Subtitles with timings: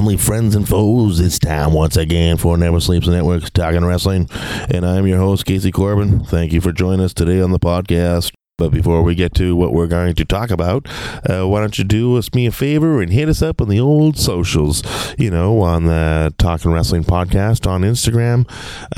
[0.00, 1.20] Family, friends, and foes.
[1.20, 4.30] It's time once again for Never Sleeps Network's Talking Wrestling,
[4.70, 6.24] and I'm your host, Casey Corbin.
[6.24, 8.32] Thank you for joining us today on the podcast.
[8.60, 10.86] But before we get to what we're going to talk about,
[11.26, 13.80] uh, why don't you do us me a favor and hit us up on the
[13.80, 14.82] old socials?
[15.16, 18.46] You know, on the Talking Wrestling podcast on Instagram,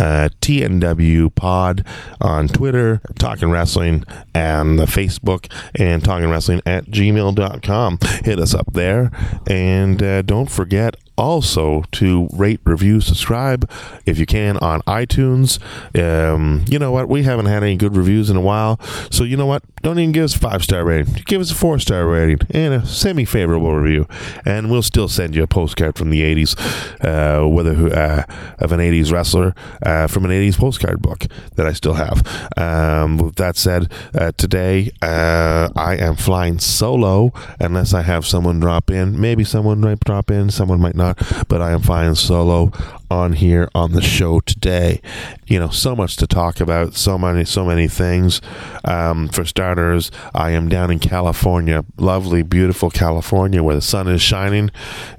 [0.00, 1.86] uh, TNW Pod
[2.20, 4.04] on Twitter, Talking Wrestling
[4.34, 7.98] and the Facebook, and Talking Wrestling at gmail.com.
[8.24, 9.12] Hit us up there.
[9.46, 13.68] And uh, don't forget also to rate, review, subscribe
[14.06, 15.58] if you can on iTunes.
[15.98, 17.08] Um, you know what?
[17.08, 18.80] We haven't had any good reviews in a while.
[19.10, 19.62] So, you know what?
[19.82, 21.14] Don't even give us a five star rating.
[21.26, 24.06] Give us a four star rating and a semi favorable review.
[24.46, 26.56] And we'll still send you a postcard from the 80s,
[27.04, 28.24] uh, whether uh,
[28.58, 29.54] of an 80s wrestler
[29.84, 31.26] uh, from an 80s postcard book
[31.56, 32.22] that I still have.
[32.56, 38.60] Um, with that said, uh, today uh, I am flying solo unless I have someone
[38.60, 39.20] drop in.
[39.20, 41.01] Maybe someone might drop in, someone might not,
[41.48, 42.70] but I am flying solo
[43.12, 45.00] on here on the show today.
[45.46, 48.40] You know, so much to talk about, so many, so many things.
[48.84, 54.22] Um, for starters, I am down in California, lovely, beautiful California, where the sun is
[54.22, 54.70] shining,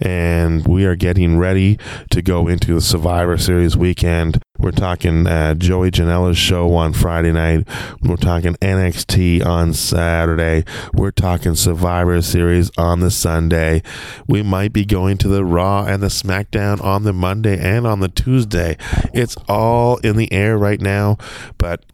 [0.01, 1.77] and we are getting ready
[2.09, 4.41] to go into the Survivor Series weekend.
[4.59, 7.67] We're talking uh, Joey Janela's show on Friday night.
[8.01, 10.63] We're talking NXT on Saturday.
[10.93, 13.81] We're talking Survivor Series on the Sunday.
[14.25, 17.99] We might be going to the Raw and the SmackDown on the Monday and on
[17.99, 18.77] the Tuesday.
[19.13, 21.17] It's all in the air right now,
[21.57, 21.85] but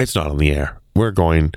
[0.00, 0.78] it's not on the air.
[0.94, 1.52] We're going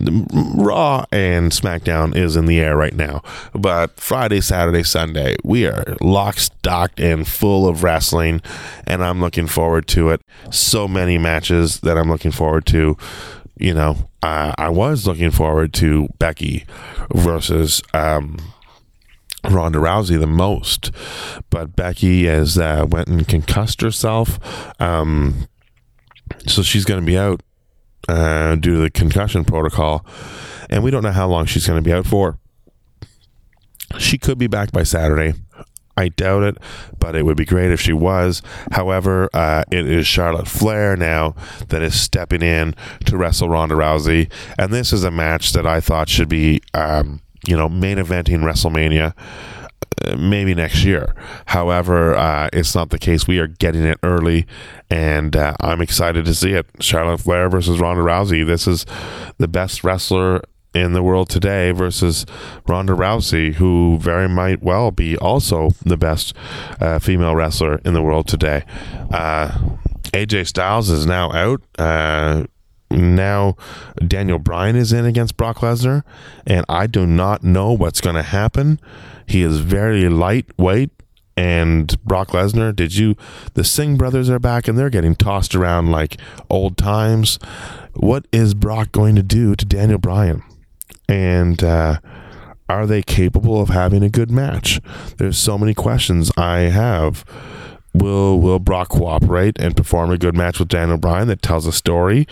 [0.00, 3.22] Raw and SmackDown is in the air right now,
[3.52, 8.40] but Friday, Saturday, Sunday, we are locked, stocked, and full of wrestling,
[8.86, 10.20] and I'm looking forward to it.
[10.50, 12.96] So many matches that I'm looking forward to.
[13.58, 16.64] You know, uh, I was looking forward to Becky
[17.12, 18.36] versus um,
[19.44, 20.90] Ronda Rousey the most,
[21.50, 24.38] but Becky has uh, went and concussed herself,
[24.80, 25.46] um,
[26.46, 27.42] so she's going to be out
[28.08, 30.04] uh, due to the concussion protocol,
[30.68, 32.38] and we don't know how long she's going to be out for.
[33.98, 35.34] She could be back by Saturday.
[35.96, 36.58] I doubt it,
[37.00, 38.40] but it would be great if she was.
[38.70, 41.34] However, uh, it is Charlotte Flair now
[41.68, 42.76] that is stepping in
[43.06, 47.20] to wrestle Ronda Rousey, and this is a match that I thought should be, um,
[47.46, 49.14] you know, main eventing WrestleMania
[50.04, 51.14] uh, maybe next year.
[51.46, 53.26] However, uh, it's not the case.
[53.26, 54.46] We are getting it early,
[54.90, 56.66] and uh, I'm excited to see it.
[56.80, 58.46] Charlotte Flair versus Ronda Rousey.
[58.46, 58.86] This is
[59.38, 60.42] the best wrestler
[60.74, 62.26] in the world today versus
[62.66, 66.34] Ronda Rousey, who very might well be also the best
[66.80, 68.64] uh, female wrestler in the world today.
[69.10, 69.58] Uh,
[70.12, 71.62] AJ Styles is now out.
[72.90, 73.56] Now
[74.06, 76.02] Daniel Bryan is in against Brock Lesnar,
[76.46, 78.80] and I do not know what's going to happen.
[79.26, 80.90] He is very lightweight.
[81.36, 83.14] And Brock Lesnar, did you?
[83.54, 86.16] The Singh brothers are back and they're getting tossed around like
[86.50, 87.38] old times.
[87.94, 90.42] What is Brock going to do to Daniel Bryan?
[91.08, 92.00] And uh,
[92.68, 94.80] are they capable of having a good match?
[95.18, 97.24] There's so many questions I have.
[97.94, 101.72] Will Will Brock cooperate and perform a good match with Daniel Bryan that tells a
[101.72, 102.26] story,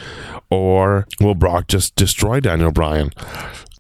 [0.51, 3.11] or will Brock just destroy Daniel Bryan?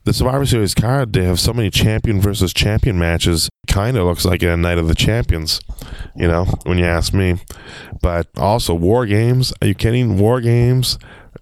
[0.06, 3.48] the Survivor Series card, they have so many champion versus champion matches.
[3.66, 5.60] Kind of looks like a night of the champions,
[6.14, 7.40] you know, when you ask me.
[8.00, 9.52] But also War Games.
[9.60, 10.16] Are you kidding?
[10.16, 10.96] War Games.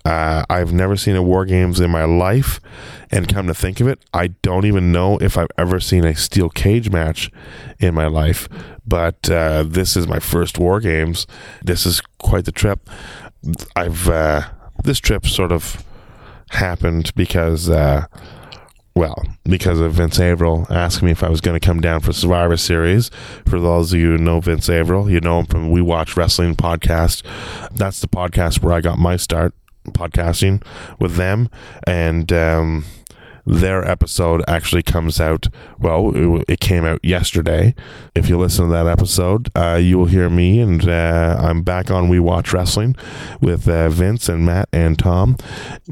[0.04, 2.60] Uh, I've never seen a War Games in my life,
[3.10, 6.14] and come to think of it, I don't even know if I've ever seen a
[6.14, 7.30] steel cage match
[7.78, 8.48] in my life.
[8.86, 11.26] But uh, this is my first War Games.
[11.62, 12.88] This is quite the trip.
[13.76, 14.48] I've uh,
[14.82, 15.84] this trip sort of
[16.50, 18.06] happened because uh,
[18.94, 22.12] well, because of Vince Averill asking me if I was going to come down for
[22.12, 23.10] Survivor Series.
[23.44, 26.54] For those of you who know Vince Averill, you know him from We Watch Wrestling
[26.54, 27.22] podcast.
[27.72, 29.52] That's the podcast where I got my start
[29.92, 30.64] podcasting
[30.98, 31.48] with them.
[31.86, 32.84] And um,
[33.46, 35.48] their episode actually comes out.
[35.78, 37.74] Well, it, it came out yesterday.
[38.14, 41.90] If you listen to that episode, uh, you will hear me, and uh, I'm back
[41.90, 42.96] on We Watch Wrestling
[43.40, 45.36] with uh, Vince and Matt and Tom.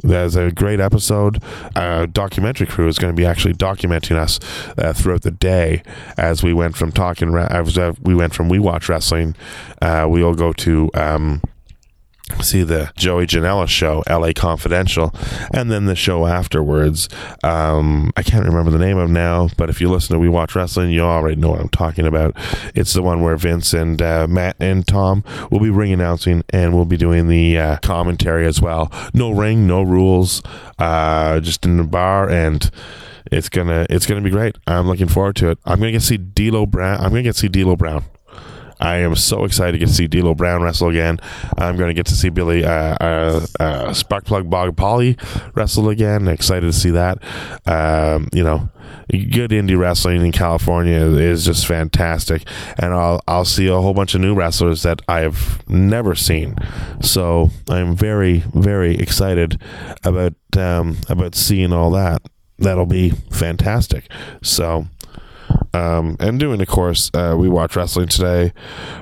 [0.03, 1.43] That's a great episode.
[1.77, 4.41] Uh, documentary crew is going to be actually documenting us
[4.79, 5.83] uh, throughout the day
[6.17, 7.37] as we went from talking.
[7.37, 9.35] Uh, we went from We Watch Wrestling,
[9.83, 10.91] we'll go to.
[10.95, 11.43] Um,
[12.41, 15.15] see the Joey Janela show, LA Confidential,
[15.53, 17.09] and then the show afterwards.
[17.43, 20.55] Um, I can't remember the name of now, but if you listen to We Watch
[20.55, 22.37] Wrestling, you already know what I'm talking about.
[22.75, 26.75] It's the one where Vince and uh, Matt and Tom will be ring announcing, and
[26.75, 28.91] we'll be doing the uh, commentary as well.
[29.15, 30.43] No ring, no rules,
[30.79, 32.71] uh, just in the bar and
[33.31, 34.57] it's gonna it's gonna be great.
[34.67, 35.59] I'm looking forward to it.
[35.65, 36.99] I'm gonna get to see D'Lo Brown.
[36.99, 38.05] I'm gonna get to see D'Lo Brown.
[38.83, 41.21] I am so excited to get to see D'Lo Brown wrestle again.
[41.57, 45.17] I'm going to get to see Billy uh, uh, uh, Sparkplug Bob Holly
[45.55, 46.27] wrestle again.
[46.27, 47.19] Excited to see that.
[47.65, 48.71] Um, you know,
[49.09, 52.43] good indie wrestling in California is just fantastic,
[52.77, 56.57] and I'll I'll see a whole bunch of new wrestlers that I've never seen.
[57.01, 59.61] So I'm very very excited
[60.03, 62.23] about um, about seeing all that.
[62.59, 64.11] That'll be fantastic.
[64.43, 64.87] So
[65.75, 68.53] um, and doing the course, uh, we watched wrestling today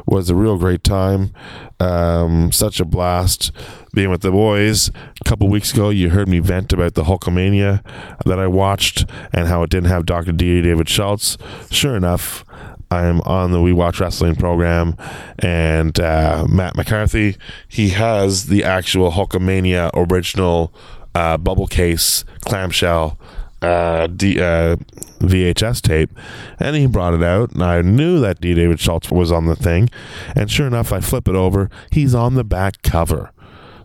[0.07, 1.33] was a real great time.
[1.81, 3.51] Um, such a blast
[3.95, 4.91] being with the boys.
[5.21, 7.83] A couple weeks ago, you heard me vent about the Hulkamania
[8.25, 10.33] that I watched and how it didn't have Dr.
[10.33, 10.61] D.
[10.61, 11.37] David Schultz.
[11.71, 12.45] Sure enough,
[12.91, 14.97] I'm on the We Watch Wrestling program,
[15.39, 17.37] and uh, Matt McCarthy,
[17.69, 20.75] he has the actual Hulkamania original
[21.15, 23.19] uh, bubble case clamshell
[23.63, 24.77] uh, D, uh,
[25.21, 26.11] VHS tape,
[26.59, 28.55] and he brought it out, and I knew that D.
[28.55, 29.91] David Schultz was on the thing,
[30.35, 31.71] and sure enough, I flip it over.
[31.91, 33.33] He's on the back cover.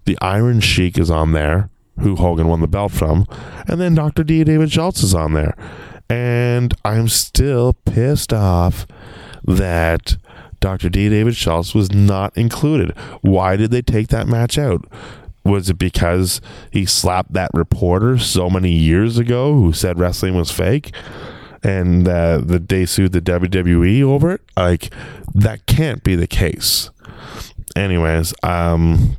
[0.05, 1.69] The Iron Sheik is on there,
[1.99, 3.25] who Hogan won the belt from,
[3.67, 4.23] and then Dr.
[4.23, 4.43] D.
[4.43, 5.55] David Schultz is on there,
[6.09, 8.85] and I'm still pissed off
[9.43, 10.17] that
[10.59, 10.89] Dr.
[10.89, 11.09] D.
[11.09, 12.97] David Schultz was not included.
[13.21, 14.85] Why did they take that match out?
[15.45, 20.51] Was it because he slapped that reporter so many years ago who said wrestling was
[20.51, 20.91] fake
[21.63, 24.41] and uh, that they sued the WWE over it?
[24.57, 24.93] Like,
[25.33, 26.89] that can't be the case.
[27.75, 29.17] Anyways, um,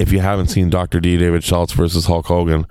[0.00, 1.00] if you haven't seen Dr.
[1.00, 1.16] D.
[1.16, 2.66] David Schultz versus Hulk Hogan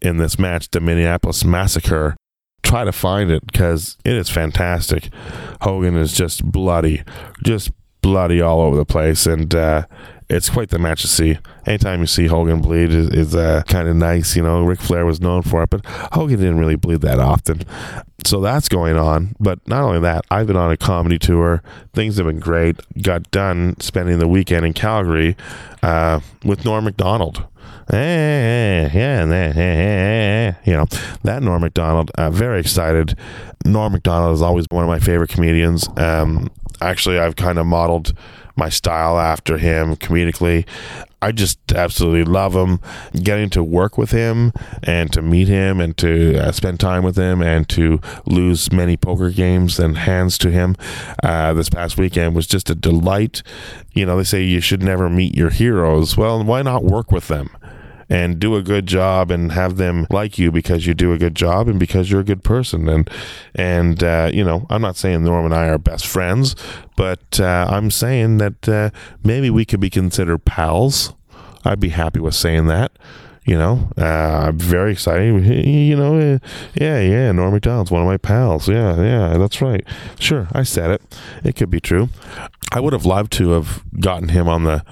[0.00, 2.16] in this match, the Minneapolis Massacre,
[2.62, 5.10] try to find it because it is fantastic.
[5.62, 7.02] Hogan is just bloody,
[7.44, 7.70] just
[8.00, 9.86] bloody all over the place, and uh,
[10.30, 11.38] it's quite the match to see.
[11.66, 14.36] Anytime you see Hogan bleed is, is uh, kind of nice.
[14.36, 17.62] You know, Ric Flair was known for it, but Hogan didn't really bleed that often.
[18.24, 19.34] So that's going on.
[19.40, 21.62] But not only that, I've been on a comedy tour.
[21.92, 22.80] Things have been great.
[23.02, 25.36] Got done spending the weekend in Calgary
[25.82, 27.44] uh, with Norm Macdonald.
[30.64, 30.86] You know
[31.24, 32.12] that Norm Macdonald.
[32.16, 33.16] Uh, very excited.
[33.64, 35.88] Norm Macdonald is always one of my favorite comedians.
[35.96, 36.50] Um,
[36.80, 38.12] actually, I've kind of modeled
[38.60, 40.66] my style after him comedically.
[41.22, 42.78] I just absolutely love him.
[43.22, 44.52] Getting to work with him
[44.82, 48.96] and to meet him and to uh, spend time with him and to lose many
[48.96, 50.76] poker games and hands to him
[51.22, 53.42] uh, this past weekend was just a delight.
[53.92, 56.16] You know, they say you should never meet your heroes.
[56.16, 57.50] Well, why not work with them?
[58.10, 61.36] And do a good job and have them like you because you do a good
[61.36, 62.88] job and because you're a good person.
[62.88, 63.08] And
[63.54, 66.56] and uh, you know, I'm not saying Norm and I are best friends,
[66.96, 68.90] but uh, I'm saying that uh,
[69.22, 71.14] maybe we could be considered pals.
[71.64, 72.92] I'd be happy with saying that.
[73.46, 75.44] You know, uh, I'm very excited.
[75.44, 76.38] You know,
[76.74, 77.32] yeah, yeah.
[77.32, 78.68] Norm Macdonald's one of my pals.
[78.68, 79.84] Yeah, yeah, that's right.
[80.18, 81.18] Sure, I said it.
[81.42, 82.10] It could be true.
[82.72, 84.84] I would have loved to have gotten him on the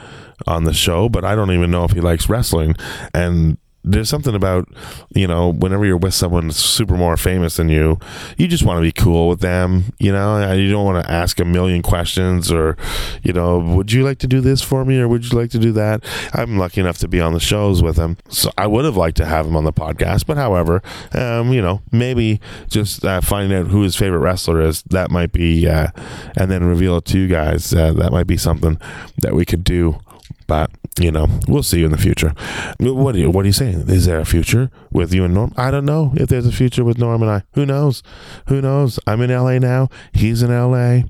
[0.46, 2.74] on the show, but I don't even know if he likes wrestling.
[3.12, 4.68] And there's something about
[5.14, 7.98] you know whenever you're with someone super more famous than you
[8.36, 10.52] you just want to be cool with them you know?
[10.52, 12.76] You don't want to ask a million questions or
[13.22, 15.58] you know would you like to do this for me or would you like to
[15.58, 16.04] do that?
[16.34, 19.16] I'm lucky enough to be on the shows with him so i would have liked
[19.16, 20.82] to have him on the podcast but however
[21.12, 25.32] um, you know maybe just uh, finding out who his favorite wrestler is that might
[25.32, 25.88] be uh,
[26.36, 28.78] and then reveal it to you guys uh, that might be something
[29.18, 29.98] that we could do
[30.48, 32.34] but you know, we'll see you in the future.
[32.80, 33.84] What are you What are you saying?
[33.88, 35.52] Is there a future with you and Norm?
[35.56, 37.42] I don't know if there's a future with Norm and I.
[37.52, 38.02] Who knows?
[38.48, 38.98] Who knows?
[39.06, 39.88] I'm in LA now.
[40.12, 41.02] He's in LA.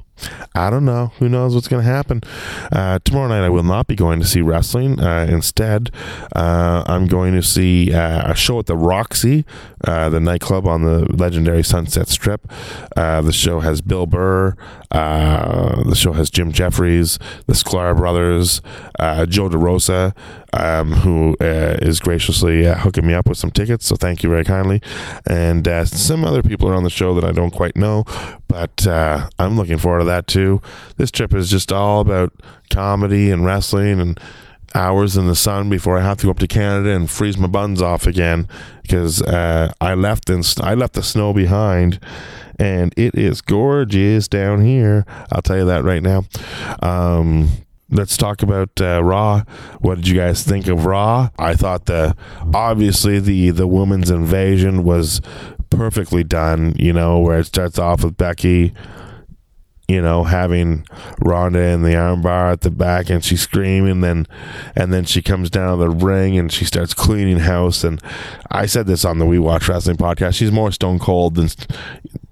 [0.55, 1.13] I don't know.
[1.19, 2.23] Who knows what's going to happen?
[2.73, 4.99] Uh, tomorrow night, I will not be going to see wrestling.
[4.99, 5.91] Uh, instead,
[6.35, 9.45] uh, I'm going to see uh, a show at the Roxy,
[9.85, 12.51] uh, the nightclub on the legendary Sunset Strip.
[12.97, 14.57] Uh, the show has Bill Burr.
[14.91, 18.61] the show has Jim Jefferies, the Sklar brothers,
[19.29, 20.15] Joe DeRosa,
[20.53, 23.87] um, who is graciously hooking me up with some tickets.
[23.87, 24.83] So thank you very kindly.
[25.27, 28.05] And some other people are on the show that I don't quite know,
[28.49, 30.61] but I'm looking forward to that too.
[30.97, 32.33] This trip is just all about
[32.71, 34.19] comedy and wrestling and
[34.75, 37.47] hours in the sun before I have to go up to Canada and freeze my
[37.47, 38.49] buns off again
[38.83, 41.99] because uh, I left in, I left the snow behind
[42.59, 45.07] and it is gorgeous down here.
[45.33, 46.25] I'll tell you that right now.
[46.83, 47.49] Um,
[47.91, 49.43] let's talk about uh, Raw.
[49.81, 51.31] What did you guys think of Raw?
[51.39, 52.17] I thought the
[52.55, 55.21] obviously the the women's invasion was
[55.71, 56.75] perfectly done.
[56.77, 58.75] You know where it starts off with Becky
[59.89, 60.87] you know, having
[61.19, 64.27] Ronda in the armbar at the back and she's screaming then
[64.77, 68.01] and then she comes down the ring and she starts cleaning house and
[68.51, 70.35] I said this on the We Watch Wrestling podcast.
[70.35, 71.49] She's more stone cold than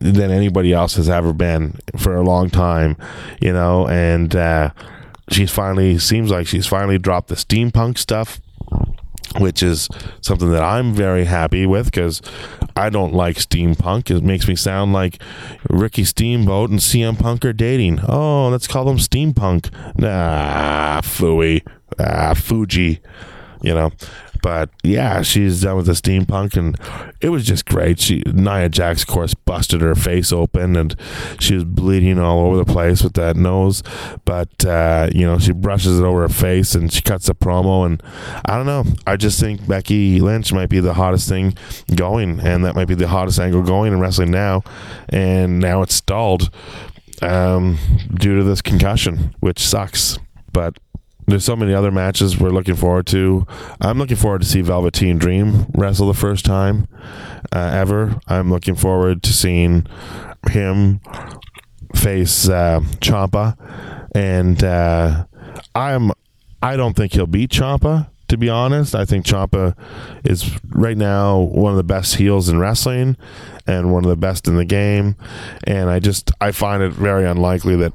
[0.01, 2.99] than anybody else has ever been for a long time,
[3.41, 4.71] you know, and uh
[5.31, 8.41] she's finally seems like she's finally dropped the steampunk stuff
[9.39, 9.89] which is
[10.21, 12.23] something that I'm very happy with because
[12.75, 14.15] I don't like steampunk.
[14.15, 15.21] It makes me sound like
[15.69, 18.01] Ricky Steamboat and CM Punk are dating.
[18.09, 19.71] Oh, let's call them steampunk.
[19.99, 21.67] Nah, fooey.
[21.99, 23.01] Ah, Fuji.
[23.63, 23.93] You know,
[24.47, 26.79] but yeah, she's done with the steampunk, and
[27.21, 27.99] it was just great.
[27.99, 30.95] She Nia Jax, of course, busted her face open, and
[31.41, 33.83] she was bleeding all over the place with that nose.
[34.25, 37.87] But uh, you know, she brushes it over her face, and she cuts a promo.
[37.87, 38.01] And
[38.45, 38.85] I don't know.
[39.05, 41.57] I just think Becky Lynch might be the hottest thing
[41.97, 44.63] going, and that might be the hottest angle going in wrestling now.
[45.09, 46.51] And now it's stalled
[47.21, 47.79] um,
[48.15, 50.21] due to this concussion, which sucks.
[50.53, 50.79] But
[51.27, 53.47] there's so many other matches we're looking forward to.
[53.81, 56.87] I'm looking forward to see Velveteen Dream wrestle the first time
[57.53, 58.21] uh, ever.
[58.29, 59.87] I'm looking forward to seeing
[60.51, 61.01] him
[61.95, 63.57] face uh, Ciampa,
[64.15, 65.27] and uh,
[65.75, 66.13] I'm
[66.63, 68.09] I don't think he'll beat Ciampa.
[68.29, 69.77] To be honest, I think Ciampa
[70.25, 73.17] is right now one of the best heels in wrestling
[73.69, 75.15] and one of the best in the game.
[75.65, 77.93] And I just I find it very unlikely that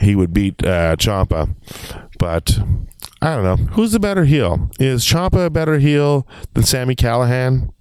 [0.00, 1.54] he would beat uh, Ciampa.
[2.18, 2.58] But
[3.22, 3.56] I don't know.
[3.72, 4.70] Who's the better heel?
[4.78, 7.72] Is Ciampa a better heel than Sami Callihan?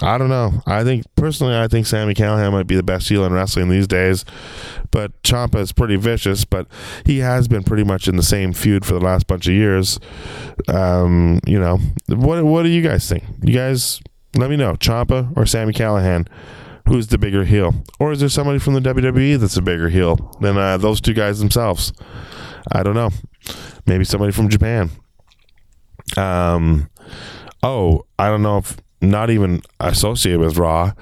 [0.00, 0.62] I don't know.
[0.66, 3.86] I think personally, I think Sami Callihan might be the best heel in wrestling these
[3.86, 4.24] days.
[4.90, 6.44] But Ciampa is pretty vicious.
[6.44, 6.66] But
[7.04, 9.98] he has been pretty much in the same feud for the last bunch of years.
[10.68, 11.78] Um, you know,
[12.08, 13.24] what what do you guys think?
[13.42, 14.00] You guys
[14.34, 14.74] let me know.
[14.74, 16.26] Ciampa or Sami Callihan,
[16.88, 17.74] Who's the bigger heel?
[18.00, 21.14] Or is there somebody from the WWE that's a bigger heel than uh, those two
[21.14, 21.92] guys themselves?
[22.70, 23.10] I don't know.
[23.86, 24.90] Maybe somebody from Japan.
[26.16, 26.90] Um,
[27.62, 30.92] oh, I don't know if not even associated with Raw.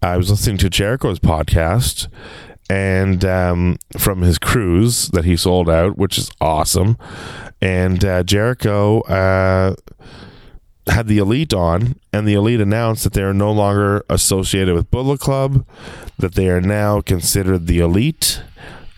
[0.00, 2.08] I was listening to Jericho's podcast
[2.70, 6.96] and um, from his cruise that he sold out, which is awesome.
[7.60, 9.74] And uh, Jericho uh,
[10.86, 14.90] had the Elite on, and the Elite announced that they are no longer associated with
[14.90, 15.66] Bullet Club,
[16.18, 18.42] that they are now considered the Elite,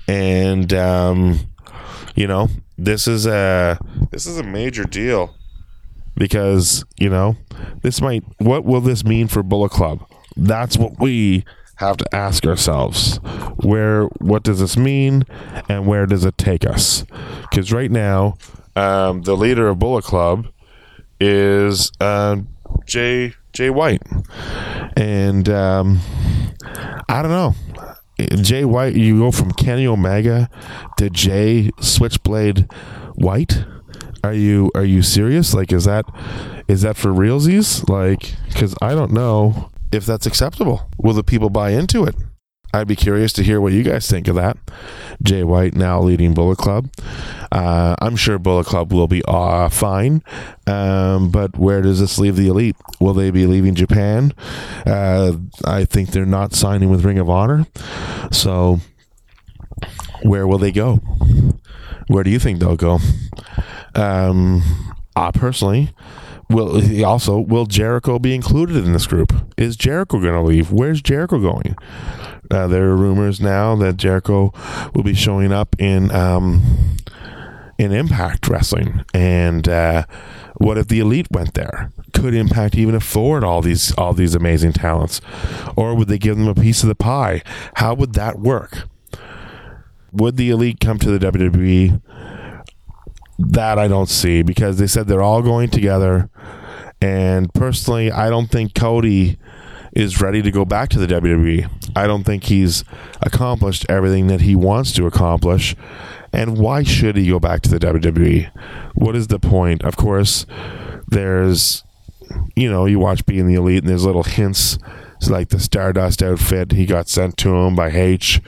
[0.06, 1.40] and um,
[2.14, 2.48] you know,
[2.78, 3.78] this is a
[4.10, 5.34] this is a major deal
[6.16, 7.36] because you know
[7.82, 8.24] this might.
[8.38, 10.06] What will this mean for Bullet Club?
[10.36, 11.44] That's what we
[11.76, 13.16] have to ask ourselves.
[13.62, 15.24] Where what does this mean,
[15.68, 17.04] and where does it take us?
[17.42, 18.36] Because right now,
[18.76, 20.46] um, the leader of Bullet Club
[21.18, 22.36] is uh,
[22.86, 24.02] Jay Jay White,
[24.96, 26.00] and um,
[27.08, 27.54] I don't know.
[28.26, 30.48] Jay White, you go from Kenny Omega
[30.96, 32.70] to Jay Switchblade
[33.14, 33.64] White.
[34.22, 35.54] Are you are you serious?
[35.54, 36.04] Like, is that
[36.68, 37.88] is that for realsies?
[37.88, 40.88] Like, because I don't know if that's acceptable.
[40.98, 42.14] Will the people buy into it?
[42.72, 44.56] I'd be curious to hear what you guys think of that.
[45.22, 46.88] Jay White now leading Bullet Club.
[47.50, 50.22] Uh, I'm sure Bullet Club will be uh, fine,
[50.66, 52.76] um, but where does this leave the elite?
[53.00, 54.32] Will they be leaving Japan?
[54.86, 55.32] Uh,
[55.64, 57.66] I think they're not signing with Ring of Honor.
[58.30, 58.80] So,
[60.22, 60.96] where will they go?
[62.06, 62.98] Where do you think they'll go?
[63.94, 64.62] Um,
[65.16, 65.92] I personally
[66.48, 69.32] will also will Jericho be included in this group?
[69.56, 70.70] Is Jericho going to leave?
[70.70, 71.76] Where's Jericho going?
[72.50, 74.52] Uh, there are rumors now that Jericho
[74.94, 76.96] will be showing up in um,
[77.78, 80.04] in Impact Wrestling, and uh,
[80.56, 81.92] what if the Elite went there?
[82.12, 85.20] Could Impact even afford all these all these amazing talents,
[85.76, 87.42] or would they give them a piece of the pie?
[87.74, 88.88] How would that work?
[90.12, 92.02] Would the elite come to the WWE?
[93.38, 96.28] That I don't see because they said they're all going together.
[97.00, 99.38] And personally, I don't think Cody
[99.92, 101.70] is ready to go back to the WWE.
[101.96, 102.84] I don't think he's
[103.22, 105.74] accomplished everything that he wants to accomplish.
[106.32, 108.50] And why should he go back to the WWE?
[108.94, 109.82] What is the point?
[109.82, 110.46] Of course,
[111.08, 111.82] there's,
[112.54, 114.78] you know, you watch Being the Elite and there's little hints.
[115.16, 118.40] It's like the Stardust outfit he got sent to him by H.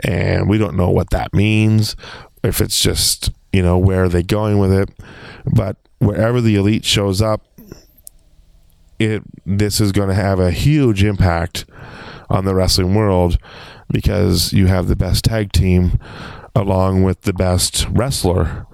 [0.00, 1.94] And we don't know what that means.
[2.42, 4.90] If it's just, you know, where are they going with it?
[5.46, 7.46] But wherever the Elite shows up,
[9.00, 11.64] it this is going to have a huge impact
[12.28, 13.38] on the wrestling world
[13.90, 15.98] because you have the best tag team
[16.54, 18.66] along with the best wrestler.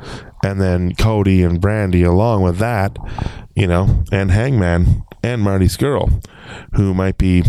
[0.44, 2.98] And then Cody and Brandi along with that
[3.54, 6.24] you know and Hangman and Marty Scurll
[6.74, 7.44] who might be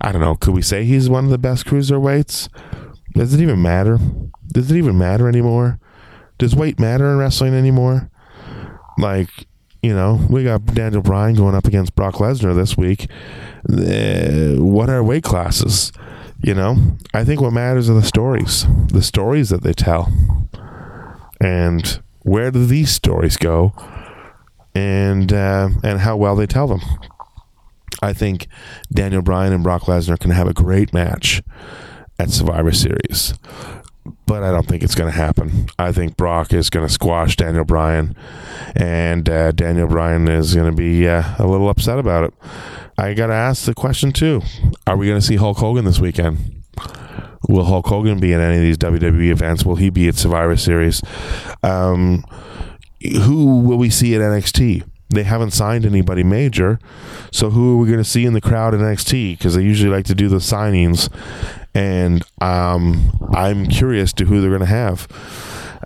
[0.00, 2.48] I don't know could we say he's one of the best cruiserweights?
[3.14, 3.98] Does it even matter?
[4.52, 5.78] Does it even matter anymore?
[6.38, 8.10] Does weight matter in wrestling anymore?
[8.98, 9.30] Like
[9.84, 13.10] you know, we got Daniel Bryan going up against Brock Lesnar this week.
[13.70, 15.92] Uh, what are weight classes?
[16.42, 20.10] You know, I think what matters are the stories, the stories that they tell,
[21.38, 23.74] and where do these stories go,
[24.74, 26.80] and uh, and how well they tell them.
[28.00, 28.48] I think
[28.90, 31.42] Daniel Bryan and Brock Lesnar can have a great match
[32.18, 33.34] at Survivor Series
[34.26, 35.66] but I don't think it's going to happen.
[35.78, 38.16] I think Brock is going to squash Daniel Bryan,
[38.74, 42.34] and uh, Daniel Bryan is going to be uh, a little upset about it.
[42.96, 44.42] I got to ask the question too:
[44.86, 46.62] Are we going to see Hulk Hogan this weekend?
[47.48, 49.64] Will Hulk Hogan be at any of these WWE events?
[49.64, 51.02] Will he be at Survivor Series?
[51.62, 52.24] Um,
[53.02, 54.82] who will we see at NXT?
[55.14, 56.78] They haven't signed anybody major,
[57.32, 59.38] so who are we going to see in the crowd at NXT?
[59.38, 61.08] Because they usually like to do the signings
[61.74, 65.08] and um, I'm curious to who they're going to have.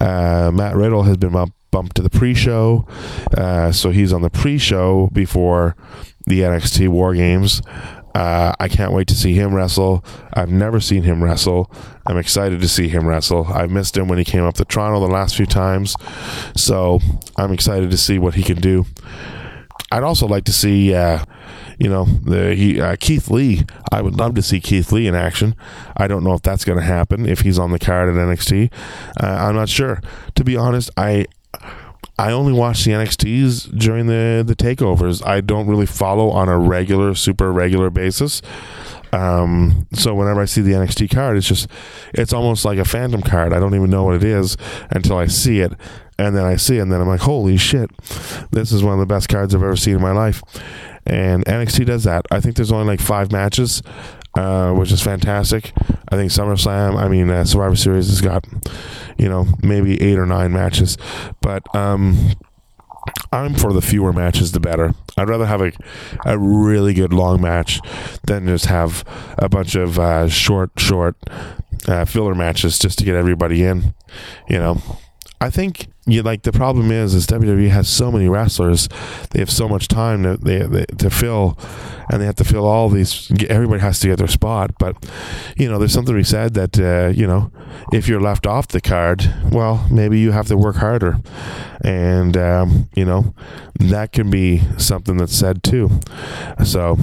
[0.01, 1.35] Uh, Matt Riddle has been
[1.71, 2.87] bumped to the pre-show,
[3.37, 5.77] uh, so he's on the pre-show before
[6.27, 7.63] the NXT War Games.
[8.19, 10.05] Uh, I can't wait to see him wrestle.
[10.35, 11.71] I've never seen him wrestle.
[12.05, 13.47] I'm excited to see him wrestle.
[13.47, 15.95] I've missed him when he came up to Toronto the last few times,
[16.57, 16.99] so
[17.37, 18.87] I'm excited to see what he can do.
[19.93, 21.25] I'd also like to see uh,
[21.79, 23.65] you know, the, he, uh, Keith Lee.
[23.93, 25.55] I would love to see Keith Lee in action.
[25.97, 28.73] I don't know if that's going to happen if he's on the card at NXT.
[29.23, 30.01] Uh, I'm not sure.
[30.35, 31.27] To be honest, I
[32.19, 35.25] I only watch the NXTs during the the takeovers.
[35.27, 38.43] I don't really follow on a regular, super regular basis.
[39.13, 41.69] Um, so whenever I see the NXT card, it's just
[42.13, 43.53] it's almost like a phantom card.
[43.53, 44.57] I don't even know what it is
[44.91, 45.73] until I see it,
[46.19, 47.91] and then I see it, and then I'm like, holy shit,
[48.51, 50.43] this is one of the best cards I've ever seen in my life
[51.09, 52.27] and NXT does that.
[52.31, 53.83] I think there's only like five matches,
[54.37, 55.73] uh, which is fantastic.
[56.11, 58.45] I think SummerSlam, I mean uh, Survivor Series has got,
[59.19, 60.97] you know, maybe eight or nine matches,
[61.41, 62.35] but um,
[63.33, 64.95] I'm for the fewer matches, the better.
[65.17, 65.73] I'd rather have a,
[66.25, 67.81] a really good long match
[68.27, 69.05] than just have
[69.37, 71.17] a bunch of uh, short, short
[71.87, 73.95] uh, filler matches just to get everybody in.
[74.49, 74.83] You know,
[75.41, 78.89] I think you like the problem is is WWE has so many wrestlers,
[79.31, 81.59] they have so much time to they, they, to fill,
[82.11, 83.31] and they have to fill all these.
[83.49, 84.97] Everybody has to get their spot, but
[85.57, 87.53] you know, there's something be said that uh, you know,
[87.93, 91.19] if you're left off the card, well, maybe you have to work harder,
[91.83, 93.35] and um, you know,
[93.79, 95.91] that can be something that's said too.
[96.65, 96.97] So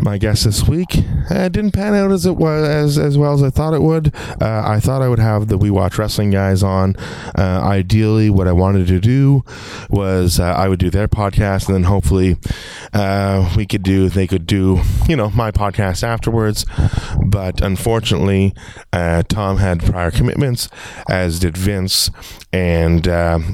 [0.00, 0.98] my guest this week
[1.30, 4.14] uh, didn't pan out as it was as, as well as I thought it would.
[4.40, 6.96] Uh, I thought I would have the We Watch Wrestling guys on.
[7.36, 9.44] Uh, ideally, what I wanted to do
[9.90, 12.36] was uh, I would do their podcast, and then hopefully
[12.92, 16.64] uh, we could do they could do you know my podcast afterwards.
[17.24, 18.54] But unfortunately,
[18.92, 20.68] uh, Tom had prior commitments,
[21.08, 22.10] as did Vince,
[22.52, 23.06] and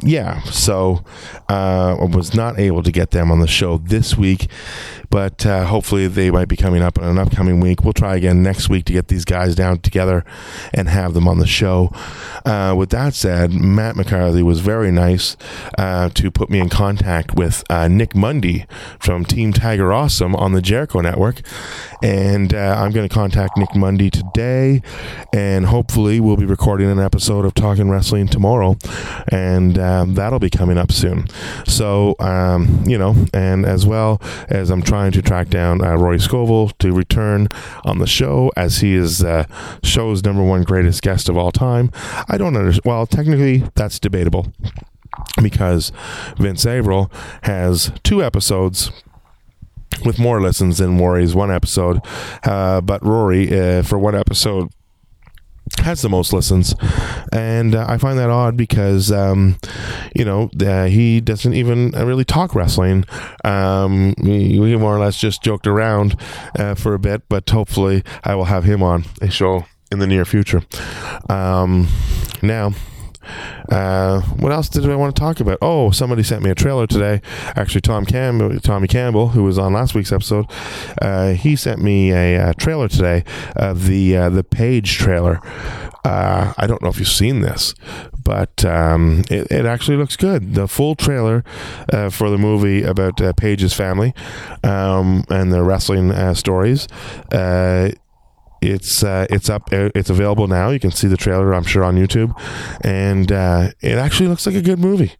[0.02, 1.04] yeah, so
[1.48, 4.48] I was not able to get them on the show this week
[5.10, 7.84] but uh, hopefully they might be coming up in an upcoming week.
[7.84, 10.24] We'll try again next week to get these guys down together
[10.72, 11.90] and have them on the show.
[12.44, 15.36] Uh, with that said, Matt McCarthy was very nice
[15.78, 18.66] uh, to put me in contact with uh, Nick Mundy
[18.98, 21.42] from Team Tiger Awesome on the Jericho Network.
[22.02, 24.82] And uh, I'm going to contact Nick Mundy today,
[25.32, 28.76] and hopefully we'll be recording an episode of Talking Wrestling tomorrow,
[29.28, 31.28] and um, that'll be coming up soon.
[31.66, 35.96] So, um, you know, and as well as I'm trying trying to track down uh,
[35.96, 37.48] Rory Scovel to return
[37.84, 39.44] on the show as he is uh,
[39.82, 41.90] show's number one greatest guest of all time.
[42.28, 42.84] I don't understand.
[42.84, 44.52] Well, technically, that's debatable
[45.42, 45.90] because
[46.36, 47.10] Vince Averill
[47.42, 48.92] has two episodes
[50.04, 52.00] with more listens than Rory's one episode.
[52.44, 54.70] Uh, but Rory, uh, for one episode,
[55.80, 56.74] has the most listens,
[57.32, 59.56] and uh, I find that odd because um,
[60.14, 63.04] you know uh, he doesn't even really talk wrestling.
[63.44, 66.18] Um, we, we more or less just joked around
[66.58, 70.06] uh, for a bit, but hopefully I will have him on a show in the
[70.06, 70.62] near future.
[71.28, 71.88] Um,
[72.42, 72.72] now.
[73.70, 75.58] Uh, what else did I want to talk about?
[75.62, 77.20] Oh, somebody sent me a trailer today.
[77.56, 80.46] Actually, Tom Campbell, Tommy Campbell, who was on last week's episode,
[81.00, 83.24] uh, he sent me a, a, trailer today
[83.56, 85.40] of the uh, the Paige trailer.
[86.04, 87.74] Uh, I don't know if you've seen this,
[88.22, 90.54] but um, it, it, actually looks good.
[90.54, 91.44] The full trailer
[91.90, 93.32] uh, for the movie about uh,
[93.70, 94.12] family
[94.62, 96.88] um, and their wrestling stories
[98.70, 99.72] it's uh, it's up.
[99.72, 100.70] It's available now.
[100.70, 101.54] You can see the trailer.
[101.54, 102.34] I'm sure on YouTube,
[102.82, 105.12] and uh, it actually looks like a good movie.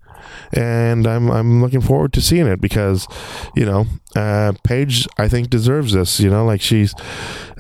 [0.53, 3.07] And I'm I'm looking forward to seeing it because,
[3.55, 6.19] you know, uh, Paige I think deserves this.
[6.19, 6.95] You know, like she's,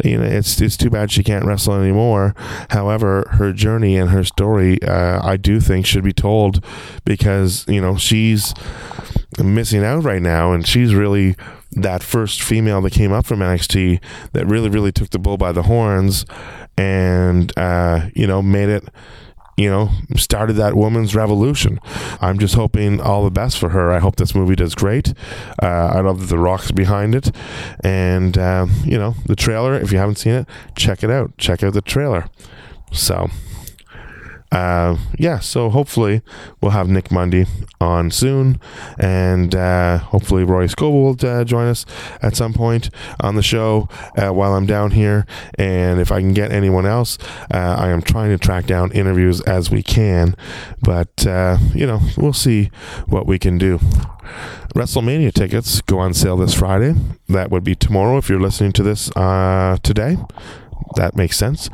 [0.04, 2.34] you know, it's it's too bad she can't wrestle anymore.
[2.70, 6.64] However, her journey and her story, uh, I do think should be told
[7.04, 8.54] because you know she's
[9.38, 11.36] missing out right now, and she's really
[11.76, 14.00] that first female that came up from NXT
[14.32, 16.24] that really, really took the bull by the horns
[16.76, 18.84] and, uh, you know, made it,
[19.56, 21.80] you know, started that woman's revolution.
[22.20, 23.92] I'm just hoping all the best for her.
[23.92, 25.14] I hope this movie does great.
[25.62, 27.30] Uh, I love that The Rock's behind it.
[27.82, 31.36] And, uh, you know, the trailer, if you haven't seen it, check it out.
[31.38, 32.26] Check out the trailer.
[32.92, 33.28] So
[34.54, 36.22] uh, yeah, so hopefully
[36.60, 37.46] we'll have Nick Mundy
[37.80, 38.60] on soon,
[39.00, 41.84] and uh, hopefully Roy Scovel will uh, join us
[42.22, 42.88] at some point
[43.18, 45.26] on the show uh, while I'm down here.
[45.58, 47.18] And if I can get anyone else,
[47.52, 50.36] uh, I am trying to track down interviews as we can,
[50.80, 52.70] but uh, you know we'll see
[53.08, 53.78] what we can do.
[54.76, 56.94] WrestleMania tickets go on sale this Friday.
[57.28, 59.06] That would be tomorrow if you're listening to this
[59.82, 60.16] today
[60.96, 61.70] that makes sense.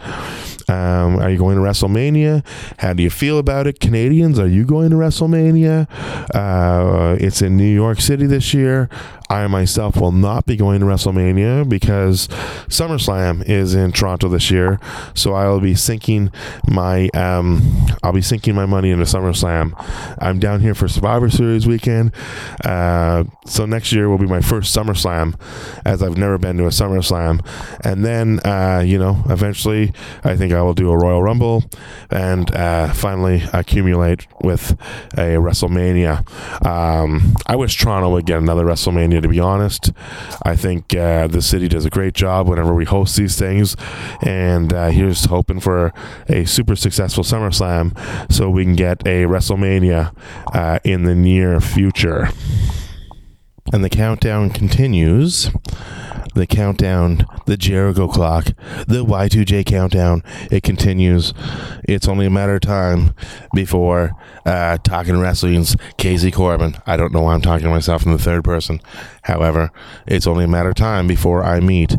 [0.68, 2.44] Um, are you going to WrestleMania?
[2.78, 3.80] How do you feel about it?
[3.80, 5.88] Canadians, are you going to WrestleMania?
[6.34, 8.88] Uh, it's in New York City this year.
[9.30, 12.26] I myself will not be going to WrestleMania because
[12.66, 14.80] SummerSlam is in Toronto this year.
[15.14, 16.32] So I will be sinking
[16.68, 19.72] my um, I'll be sinking my money into SummerSlam.
[20.18, 22.12] I'm down here for Survivor Series weekend.
[22.64, 25.40] Uh, so next year will be my first SummerSlam,
[25.84, 27.46] as I've never been to a SummerSlam.
[27.84, 29.92] And then uh, you know, eventually,
[30.24, 31.62] I think I will do a Royal Rumble
[32.10, 34.72] and uh, finally accumulate with
[35.12, 36.26] a WrestleMania.
[36.66, 39.92] Um, I wish Toronto would get another WrestleMania to be honest.
[40.42, 43.76] I think uh, the city does a great job whenever we host these things,
[44.22, 45.92] and uh, here's hoping for
[46.28, 47.96] a super successful SummerSlam
[48.32, 50.14] so we can get a WrestleMania
[50.54, 52.28] uh, in the near future.
[53.72, 55.50] And the countdown continues
[56.34, 58.46] the countdown, the Jericho clock,
[58.86, 60.22] the Y2J countdown.
[60.50, 61.34] It continues.
[61.84, 63.14] It's only a matter of time
[63.54, 64.12] before
[64.46, 66.76] uh, talking wrestling's Casey Corbin.
[66.86, 68.80] I don't know why I'm talking to myself in the third person.
[69.22, 69.70] However,
[70.06, 71.96] it's only a matter of time before I meet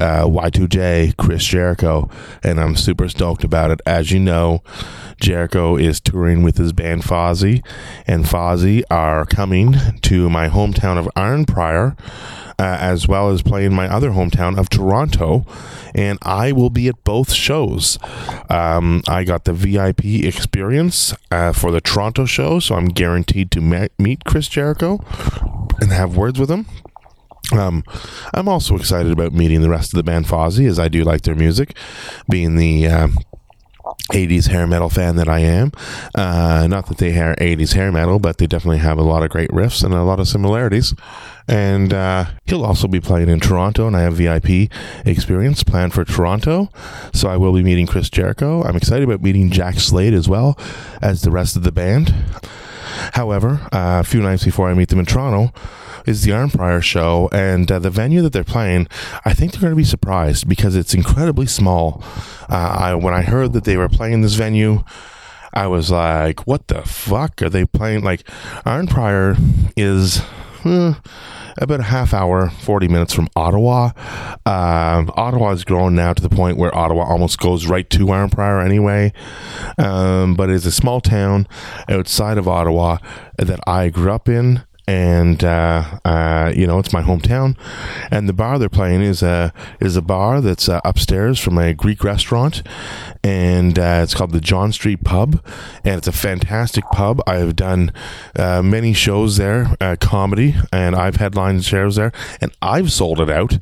[0.00, 2.08] uh, Y2J, Chris Jericho,
[2.42, 3.80] and I'm super stoked about it.
[3.86, 4.62] As you know,
[5.20, 7.64] Jericho is touring with his band Fozzy,
[8.06, 11.96] and Fozzy are coming to my hometown of Arnprior
[12.58, 15.44] uh, as well as playing my other hometown of Toronto.
[15.94, 17.98] And I will be at both shows.
[18.48, 23.60] Um, I got the VIP experience uh, for the Toronto show, so I'm guaranteed to
[23.60, 25.04] ma- meet Chris Jericho
[25.80, 26.66] and have words with him.
[27.52, 27.84] Um,
[28.34, 31.22] I'm also excited about meeting the rest of the band Fozzy, as I do like
[31.22, 31.76] their music,
[32.28, 32.86] being the.
[32.86, 33.08] Uh,
[34.12, 35.72] 80s hair metal fan that I am.
[36.14, 39.30] Uh, not that they are 80s hair metal, but they definitely have a lot of
[39.30, 40.94] great riffs and a lot of similarities.
[41.48, 44.70] And uh, he'll also be playing in Toronto, and I have VIP
[45.04, 46.70] experience planned for Toronto.
[47.12, 48.62] So I will be meeting Chris Jericho.
[48.62, 50.58] I'm excited about meeting Jack Slade as well
[51.00, 52.14] as the rest of the band.
[53.14, 55.52] However, uh, a few nights before I meet them in Toronto,
[56.06, 58.88] is the Arnprior show, and uh, the venue that they're playing,
[59.24, 62.02] I think they're going to be surprised because it's incredibly small.
[62.48, 64.84] Uh, I, when I heard that they were playing this venue,
[65.54, 68.24] I was like, "What the fuck are they playing?" Like,
[68.64, 69.36] Arnprior
[69.76, 70.22] is.
[70.64, 70.94] Eh,
[71.58, 73.90] about a half hour, 40 minutes from Ottawa.
[74.46, 78.64] Um, Ottawa has grown now to the point where Ottawa almost goes right to Arnprior
[78.64, 79.12] anyway.
[79.78, 81.46] Um, but it's a small town
[81.88, 82.98] outside of Ottawa
[83.36, 87.56] that I grew up in and uh, uh, you know it's my hometown.
[88.10, 91.72] And the bar they're playing is a is a bar that's uh, upstairs from a
[91.72, 92.62] Greek restaurant,
[93.22, 95.44] and uh, it's called the John Street Pub,
[95.84, 97.20] and it's a fantastic pub.
[97.26, 97.92] I have done
[98.36, 103.30] uh, many shows there, uh, comedy, and I've headlined shows there, and I've sold it
[103.30, 103.58] out.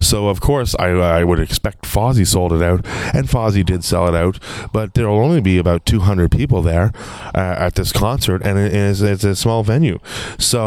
[0.00, 2.84] So of course I, I would expect Fozzy sold it out,
[3.14, 4.38] and Fozzy did sell it out,
[4.72, 6.92] but there will only be about 200 people there
[7.34, 9.98] uh, at this concert, and it is it's a small venue.
[10.38, 10.63] So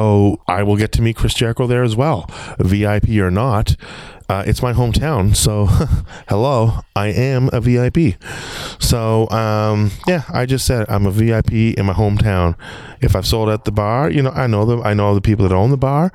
[0.47, 2.29] I will get to meet Chris Jericho there as well,
[2.59, 3.75] VIP or not.
[4.29, 5.65] Uh, it's my hometown, so
[6.27, 8.21] hello, I am a VIP.
[8.79, 12.55] So um, yeah, I just said I'm a VIP in my hometown.
[13.01, 15.47] If I've sold at the bar, you know, I know the I know the people
[15.47, 16.11] that own the bar.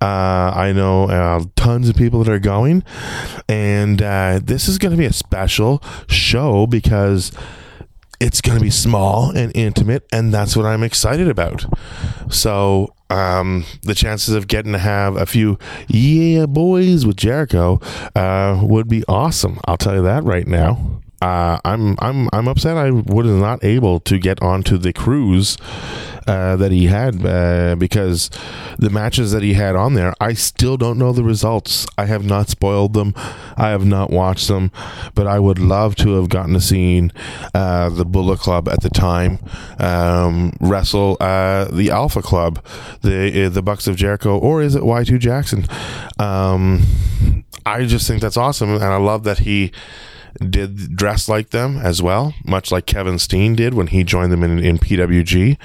[0.00, 2.82] Uh, I know uh, tons of people that are going,
[3.48, 7.32] and uh, this is going to be a special show because
[8.22, 11.66] it's going to be small and intimate, and that's what I'm excited about.
[12.30, 17.78] So, um, the chances of getting to have a few yeah boys with Jericho
[18.16, 19.60] uh, would be awesome.
[19.66, 21.01] I'll tell you that right now.
[21.22, 25.56] Uh, I'm I'm I'm upset I was not able to get onto the cruise
[26.26, 28.28] uh, that he had uh, because
[28.76, 31.86] the matches that he had on there, I still don't know the results.
[31.96, 33.14] I have not spoiled them.
[33.56, 34.72] I have not watched them,
[35.14, 37.08] but I would love to have gotten to see
[37.54, 39.38] uh, the Bullet Club at the time
[39.78, 42.64] um, wrestle uh, the Alpha Club,
[43.02, 45.66] the uh, the Bucks of Jericho, or is it Y2 Jackson?
[46.18, 46.82] Um,
[47.64, 49.70] I just think that's awesome, and I love that he
[50.34, 54.42] did dress like them as well, much like Kevin Steen did when he joined them
[54.42, 55.56] in, in PWG.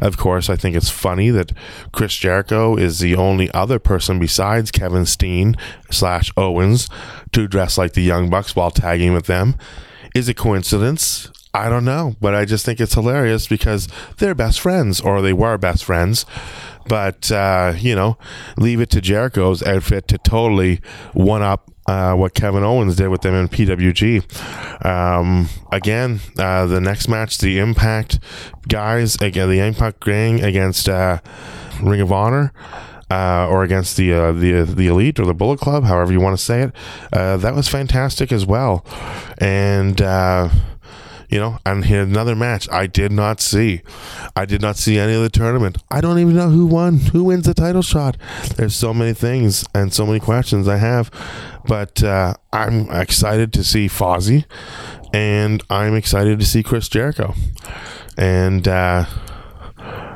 [0.00, 1.52] Of course, I think it's funny that
[1.92, 5.56] Chris Jericho is the only other person besides Kevin Steen
[5.90, 6.88] slash Owens
[7.32, 9.56] to dress like the Young Bucks while tagging with them.
[10.14, 11.30] Is it coincidence?
[11.52, 15.32] I don't know, but I just think it's hilarious because they're best friends, or they
[15.32, 16.24] were best friends.
[16.86, 18.18] But, uh, you know,
[18.56, 20.80] leave it to Jericho's outfit to totally
[21.12, 24.84] one up uh, what Kevin Owens did with them in PWG.
[24.84, 28.20] Um, again, uh, the next match, the Impact
[28.68, 31.18] guys, again, the Impact gang against uh,
[31.82, 32.52] Ring of Honor.
[33.12, 36.38] Uh, or against the uh, the the elite or the Bullet Club, however you want
[36.38, 36.72] to say it,
[37.12, 38.86] uh, that was fantastic as well.
[39.38, 40.00] And
[41.30, 43.82] you know, and here another match I did not see.
[44.36, 45.78] I did not see any of the tournament.
[45.90, 48.16] I don't even know who won, who wins the title shot.
[48.56, 51.10] There's so many things and so many questions I have,
[51.66, 54.44] but uh, I'm excited to see Fozzy,
[55.12, 57.34] and I'm excited to see Chris Jericho,
[58.16, 58.66] and.
[58.66, 59.06] Uh,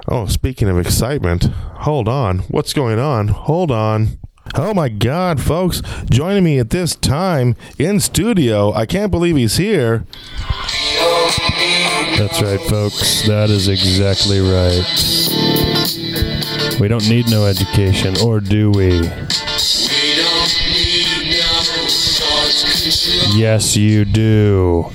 [0.07, 2.40] Oh, speaking of excitement, hold on.
[2.50, 3.29] What's going on?
[3.29, 4.18] Hold on.
[4.55, 8.70] Oh my God, folks, joining me at this time in studio.
[8.72, 10.05] I can't believe he's here.
[12.19, 13.27] That's right, folks.
[13.27, 14.85] That is exactly right.
[16.81, 19.01] We don't need no education, or do we?
[23.37, 24.91] Yes, you do.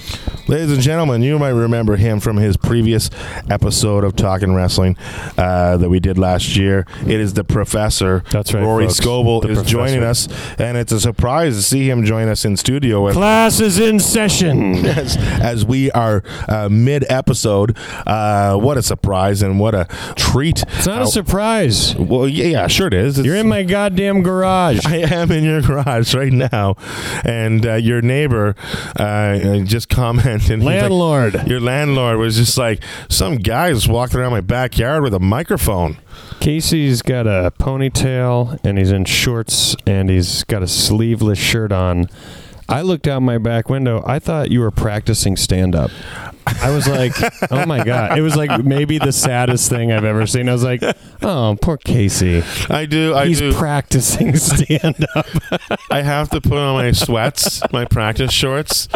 [0.50, 3.12] Ladies and gentlemen, you might remember him from his previous
[3.52, 4.98] episode of Talking Wrestling
[5.38, 6.88] uh, that we did last year.
[7.02, 8.24] It is the professor.
[8.32, 8.98] That's right, Rory folks.
[8.98, 12.58] Scovel The is joining us, and it's a surprise to see him join us in
[12.58, 13.06] studio.
[13.06, 14.74] As, Class is in session.
[14.88, 17.78] as, as we are uh, mid episode.
[18.08, 19.86] Uh, what a surprise and what a
[20.16, 20.64] treat.
[20.64, 21.96] It's not a surprise.
[21.96, 23.20] Well, yeah, yeah, sure it is.
[23.20, 24.84] It's- You're in my goddamn garage.
[24.88, 26.76] I am in your garage right now,
[27.24, 28.56] and uh, your neighbor
[28.96, 30.39] uh, just commented.
[30.40, 31.48] He's like, Landlord.
[31.48, 35.98] your landlord was just like some guy just walked around my backyard with a microphone.
[36.40, 42.08] Casey's got a ponytail and he's in shorts and he's got a sleeveless shirt on.
[42.68, 44.04] I looked out my back window.
[44.06, 45.90] I thought you were practicing stand up.
[46.62, 47.14] I was like,
[47.52, 48.18] oh my God.
[48.18, 50.50] It was like maybe the saddest thing I've ever seen.
[50.50, 50.82] I was like,
[51.22, 52.44] oh, poor Casey.
[52.70, 53.14] I do.
[53.16, 53.54] I He's do.
[53.54, 55.26] practicing stand up.
[55.92, 58.88] I have to put on my sweats, my practice shorts,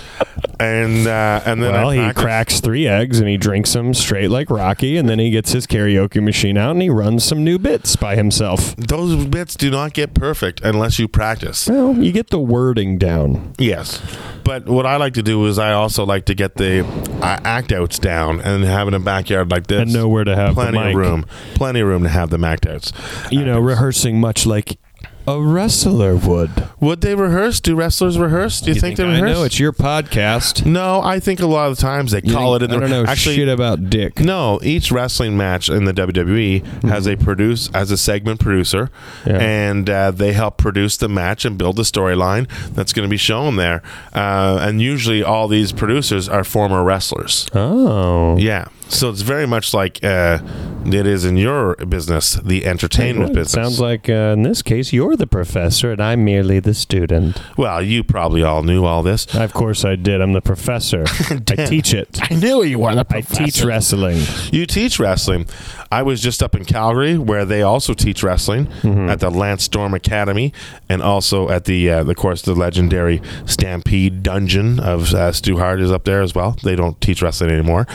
[0.59, 4.29] and uh, and then Well, I he cracks three eggs and he drinks them straight
[4.29, 7.57] like Rocky, and then he gets his karaoke machine out and he runs some new
[7.59, 8.75] bits by himself.
[8.75, 11.67] Those bits do not get perfect unless you practice.
[11.67, 13.53] Well, you get the wording down.
[13.57, 14.01] Yes.
[14.43, 16.85] But what I like to do is I also like to get the
[17.21, 19.81] uh, act outs down and having a backyard like this.
[19.81, 21.25] And know where to have plenty of room.
[21.55, 22.91] Plenty of room to have them act outs.
[23.31, 24.77] You know, rehearsing much like
[25.25, 26.67] a wrestler would.
[26.79, 27.59] Would they rehearse?
[27.61, 28.59] Do wrestlers rehearse?
[28.59, 29.19] Do you, think, they rehearse?
[29.19, 29.37] I rehearse?
[29.37, 30.65] know it's your podcast.
[30.65, 32.79] no, I think a lot of times they You call think- it in I the
[32.93, 34.19] don't know actually shit about Dick.
[34.19, 38.89] No, each wrestling match in the WWE has a produce as a segment producer,
[39.25, 39.37] Yeah.
[39.37, 43.17] and uh, they help produce the match and build the storyline that's going to be
[43.17, 43.81] shown there.
[44.13, 47.47] Uh, and usually, all these producers are former wrestlers.
[47.53, 50.39] Oh, Yeah, so it's very much like uh,
[50.85, 53.51] it is in your business, the entertainment It business.
[53.51, 57.39] Sounds like uh, in this case you're the professor and I'm merely the student.
[57.57, 59.33] well, you probably all knew all this.
[59.35, 60.21] Of course I did.
[60.21, 61.03] I'm the professor.
[61.29, 62.19] I teach it.
[62.29, 63.43] I knew you were the professor.
[63.43, 64.21] I teach wrestling.
[64.51, 65.47] You teach wrestling.
[65.93, 69.09] I was just up in Calgary, where they also teach wrestling Mm-hmm.
[69.09, 70.51] at the Lance Storm Academy,
[70.89, 75.79] and also at the, uh, of course, the legendary Stampede Dungeon of uh, Stu Hart
[75.79, 76.57] is up there as well.
[76.63, 77.85] They don't teach wrestling anymore,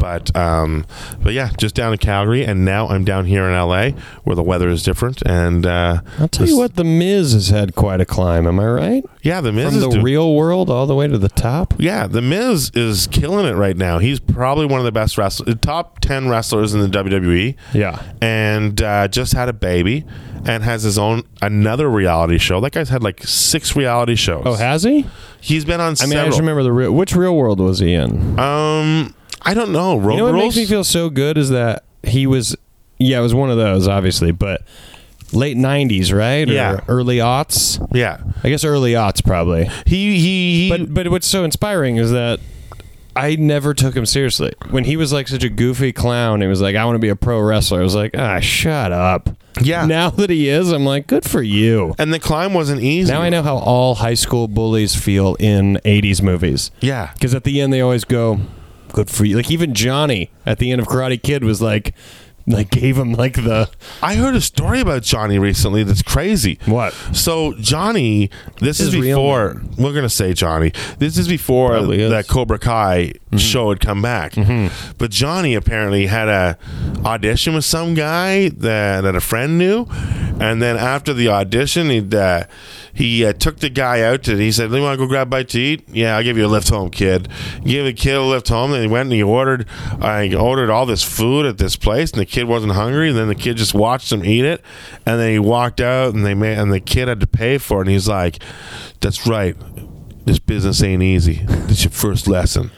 [0.00, 0.84] but um,
[1.22, 3.90] but yeah, just down in Calgary, and now I'm down here in LA,
[4.24, 7.74] where the weather is different, and uh, I'll tell you what, The Miz has had
[7.74, 8.46] quite a climb.
[8.46, 9.04] Am I right?
[9.24, 11.74] Yeah, the Miz From is the doing- real world all the way to the top.
[11.78, 13.98] Yeah, the Miz is killing it right now.
[13.98, 17.56] He's probably one of the best wrestlers, top ten wrestlers in the WWE.
[17.72, 18.00] Yeah.
[18.20, 20.04] and uh, just had a baby
[20.46, 22.60] and has his own another reality show.
[22.60, 24.42] That guy's had like six reality shows.
[24.46, 25.06] Oh, has he?
[25.40, 26.92] he's been on I mean, I just remember the real.
[26.92, 28.38] Which real world was he in?
[28.38, 29.96] um, I don't know.
[29.98, 30.44] Road you know what rules.
[30.44, 32.56] makes me feel so good is that he was.
[32.98, 34.62] Yeah, it was one of those, obviously, but
[35.34, 36.48] late '90s, right?
[36.48, 36.80] Or Yeah.
[36.88, 37.84] early aughts.
[37.92, 39.64] yeah, I guess early aughts, probably.
[39.86, 40.62] he he.
[40.64, 42.40] he But but what's so inspiring is that
[43.16, 44.52] I never took him seriously.
[44.70, 47.08] When he was like such a goofy clown, he was like, "I want to be
[47.10, 49.30] a pro wrestler." I was like, "Ah, shut up."
[49.62, 49.86] yeah.
[49.86, 53.12] Now that he is, I'm like, "Good for you." and the climb wasn't easy.
[53.12, 56.72] Now I know how all high school bullies feel in '80s movies.
[56.80, 58.40] Yeah, Because at the end, they always go,
[58.92, 61.94] "Good for you." Like even Johnny at the end of Karate Kid was like,
[62.46, 63.70] like gave him like the
[64.02, 66.58] I heard a story about Johnny recently that's crazy.
[66.66, 66.92] what?
[67.12, 68.30] So Johnny,
[68.60, 69.74] this His is real before name.
[69.78, 70.72] we're gonna say Johnny.
[70.98, 72.10] This is before Probably is.
[72.10, 73.38] that Cobra Kai Mm-hmm.
[73.38, 74.34] show had come back.
[74.96, 76.56] But Johnny apparently had a
[77.04, 79.86] audition with some guy that, that a friend knew,
[80.38, 82.44] and then after the audition, he uh,
[82.94, 85.30] he uh, took the guy out and He said, "You want to go grab a
[85.30, 85.88] bite to eat?
[85.88, 87.28] Yeah, I'll give you a lift home, kid."
[87.62, 89.66] He gave the kid a lift home, and he went and he ordered.
[90.00, 93.08] Uh, ordered all this food at this place, and the kid wasn't hungry.
[93.08, 94.62] And then the kid just watched him eat it,
[95.04, 97.78] and then he walked out, and they made, and the kid had to pay for
[97.78, 97.82] it.
[97.82, 98.42] And he's like,
[99.00, 99.56] "That's right."
[100.24, 101.44] This business ain't easy.
[101.68, 102.70] It's your first lesson,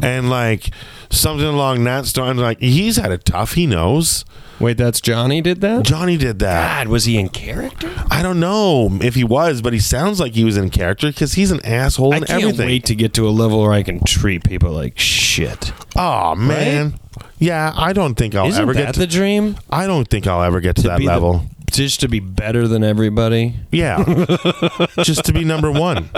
[0.00, 0.70] and like
[1.14, 2.36] something along that line.
[2.36, 3.52] Like he's had it tough.
[3.54, 4.24] He knows.
[4.60, 5.84] Wait, that's Johnny did that.
[5.84, 6.84] Johnny did that.
[6.84, 7.92] God, was he in character?
[8.08, 11.32] I don't know if he was, but he sounds like he was in character because
[11.34, 12.66] he's an asshole I and can't everything.
[12.68, 15.72] wait to get to a level where I can treat people like shit.
[15.96, 17.00] Oh man,
[17.38, 17.72] yeah.
[17.76, 18.94] I don't think I'll Isn't ever that get.
[18.94, 19.56] To, the dream?
[19.70, 21.46] I don't think I'll ever get to, that be the- level.
[21.72, 23.56] just to be better than everybody.
[23.72, 24.04] Yeah,
[25.02, 26.10] just to be number one,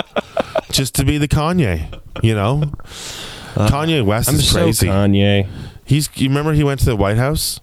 [0.71, 2.01] just to be the Kanye.
[2.23, 2.71] You know,
[3.57, 4.87] Kanye West Uh, I'm is so crazy.
[4.88, 5.49] Kanye.
[5.85, 6.09] He's.
[6.14, 7.61] You remember he went to the White House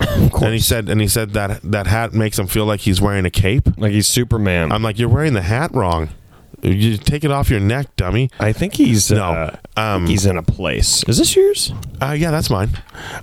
[0.00, 3.00] Of and he said and he said that that hat makes him feel like he's
[3.00, 3.68] wearing a cape.
[3.76, 4.72] like he's Superman.
[4.72, 6.10] I'm like, you're wearing the hat wrong.
[6.62, 8.28] You take it off your neck, dummy.
[8.38, 11.02] I think he's No, uh, um, he's in a place.
[11.08, 11.72] Is this yours?
[12.02, 12.68] Uh, yeah, that's mine.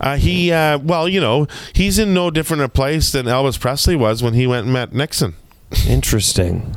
[0.02, 3.96] Uh, he, uh, well, you know, he's in no different a place than Elvis Presley
[3.96, 5.36] was when he went and met Nixon.
[5.88, 6.76] Interesting.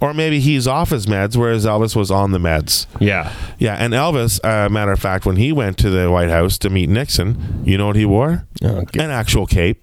[0.00, 2.86] Or maybe he's off his meds, whereas Elvis was on the meds.
[3.00, 3.32] Yeah.
[3.58, 6.70] Yeah, and Elvis, uh, matter of fact, when he went to the White House to
[6.70, 8.46] meet Nixon, you know what he wore?
[8.62, 9.82] Oh, g- An actual cape.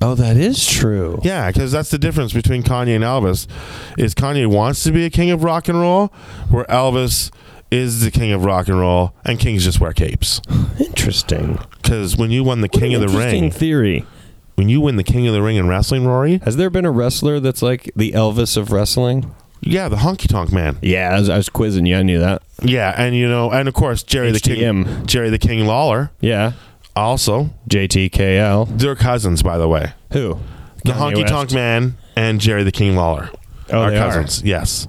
[0.00, 1.20] oh, that is true.
[1.22, 3.46] Yeah, because that's the difference between Kanye and Elvis.
[3.98, 6.08] Is Kanye wants to be a king of rock and roll,
[6.50, 7.30] where Elvis
[7.70, 10.40] is the king of rock and roll, and kings just wear capes.
[10.78, 11.58] Interesting.
[11.82, 14.06] Because when you won the What King of the interesting Ring, theory.
[14.56, 16.90] When you win the King of the Ring in wrestling, Rory, Has there been a
[16.90, 19.34] wrestler that's like the Elvis of wrestling?
[19.60, 20.76] yeah, the honky tonk man.
[20.82, 21.96] Yeah, I was, I was quizzing you.
[21.96, 22.42] I knew that.
[22.62, 26.52] Yeah, and you know, and of course Jerry the King, Jerry the King Lawler, Yeah.
[26.94, 28.78] also JTKL.
[28.78, 29.92] they're cousins, by the way.
[30.12, 30.38] Who?
[30.84, 31.28] The Kanye honky West.
[31.32, 33.30] tonk man and Jerry the King Lawler
[33.72, 34.10] Oh, are they are.
[34.12, 34.42] cousins.
[34.44, 34.86] Yes.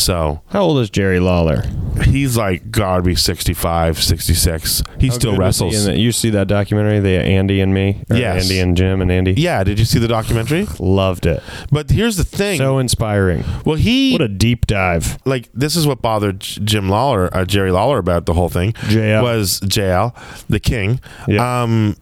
[0.00, 1.62] So How old is Jerry Lawler?
[2.04, 4.82] he's like gotta be 65, 66.
[4.98, 5.86] He How still good he wrestles.
[5.86, 8.02] in you see that documentary, the Andy and Me?
[8.10, 8.44] Or Yes.
[8.44, 9.34] Andy and Jim and Andy.
[9.34, 10.66] yeah, did you see the documentary?
[10.78, 11.42] Loved it.
[11.70, 12.58] But here's the thing.
[12.58, 13.44] So inspiring.
[13.66, 15.18] well, he What a deep dive.
[15.26, 18.72] like this is what bothered J- Jim Lawler, uh, Jerry Lawler about the whole thing.
[18.88, 19.22] JL.
[19.22, 20.14] was JL,
[20.48, 21.00] the King.
[21.28, 21.62] Yeah.
[21.62, 21.96] Um,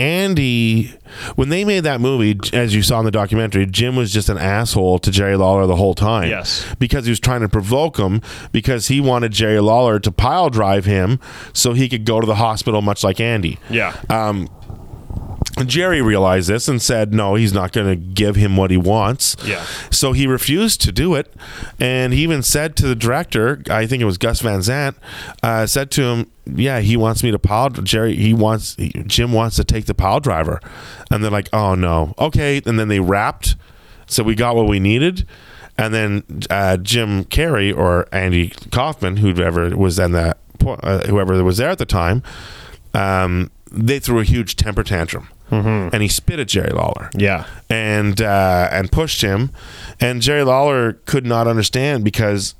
[0.00, 0.94] Andy,
[1.36, 4.38] when they made that movie, as you saw in the documentary, Jim was just an
[4.38, 6.30] asshole to Jerry Lawler the whole time.
[6.30, 6.64] Yes.
[6.78, 10.86] because he was trying to provoke him because he wanted Jerry Lawler to pile drive
[10.86, 11.20] him
[11.52, 13.58] so he could go to the hospital, much like Andy.
[13.68, 13.94] Yeah.
[14.08, 14.48] Um,
[15.68, 19.36] Jerry realized this and said, no, he's not going to give him what he wants.
[19.44, 19.64] Yeah.
[19.90, 21.32] So he refused to do it.
[21.78, 24.96] And he even said to the director, I think it was Gus Van Sant,
[25.42, 29.56] uh, said to him, yeah, he wants me to pile, Jerry, he wants, Jim wants
[29.56, 30.60] to take the pile driver.
[31.10, 32.14] And they're like, oh no.
[32.18, 32.60] Okay.
[32.66, 33.56] And then they wrapped.
[34.06, 35.26] So we got what we needed.
[35.78, 41.56] And then uh, Jim Carrey or Andy Kaufman, whoever was in that, uh, whoever was
[41.56, 42.22] there at the time,
[42.92, 45.92] um, they threw a huge temper tantrum, Mm-hmm.
[45.92, 47.44] and he spit at Jerry Lawler Yeah.
[47.68, 49.50] and uh, and pushed him,
[50.00, 52.54] and Jerry Lawler could not understand because.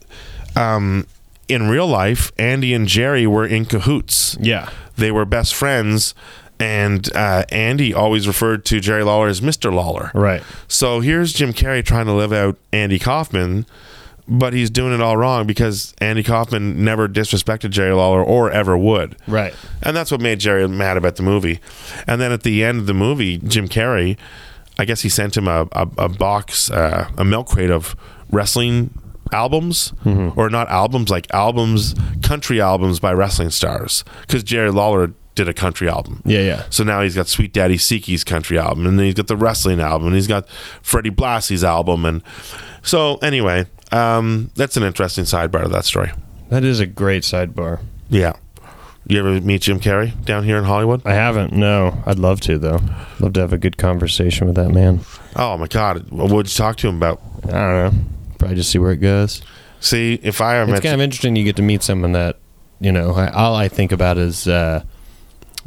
[0.56, 1.06] Um,
[1.48, 4.68] in real life, Andy and Jerry were in cahoots Yeah.
[4.96, 6.14] they were best friends
[6.60, 10.42] and uh, andy always referred to jerry lawler as mr lawler Right.
[10.68, 13.64] so here's jim carrey trying to live out andy kaufman
[14.32, 18.78] but he's doing it all wrong because andy kaufman never disrespected jerry lawler or ever
[18.78, 19.52] would Right.
[19.82, 21.58] and that's what made jerry mad about the movie
[22.06, 24.16] and then at the end of the movie jim carrey
[24.78, 27.96] i guess he sent him a, a, a box uh, a milk crate of
[28.30, 28.90] wrestling
[29.32, 29.92] albums
[30.36, 35.54] or not albums like albums country albums by wrestling stars because jerry lawler did a
[35.54, 36.40] country album Yeah.
[36.40, 36.62] Yeah.
[36.70, 39.78] so now he's got Sweet Daddy Siki's country album, and then he's got the wrestling
[39.80, 40.46] album, and he's got
[40.82, 42.22] Freddie Blassie's album, and
[42.82, 46.12] so anyway, um, that's an interesting sidebar of that story.
[46.48, 47.80] That is a great sidebar.
[48.08, 48.34] Yeah,
[49.10, 51.04] you ever meet Jim Carrey down here in Hollywood?
[51.04, 51.52] I haven't.
[51.52, 52.00] No.
[52.06, 52.80] I'd love to though.
[53.18, 55.00] Love to have a good conversation with that man.
[55.34, 57.20] Oh my God, what would you talk to him about?
[57.44, 57.92] I don't know.
[58.38, 59.42] Probably just see where it goes.
[59.80, 61.34] See, if I ever It's kind of interesting.
[61.34, 62.38] You get to meet someone that
[62.78, 63.12] you know.
[63.12, 64.84] I, all I think about is, uh,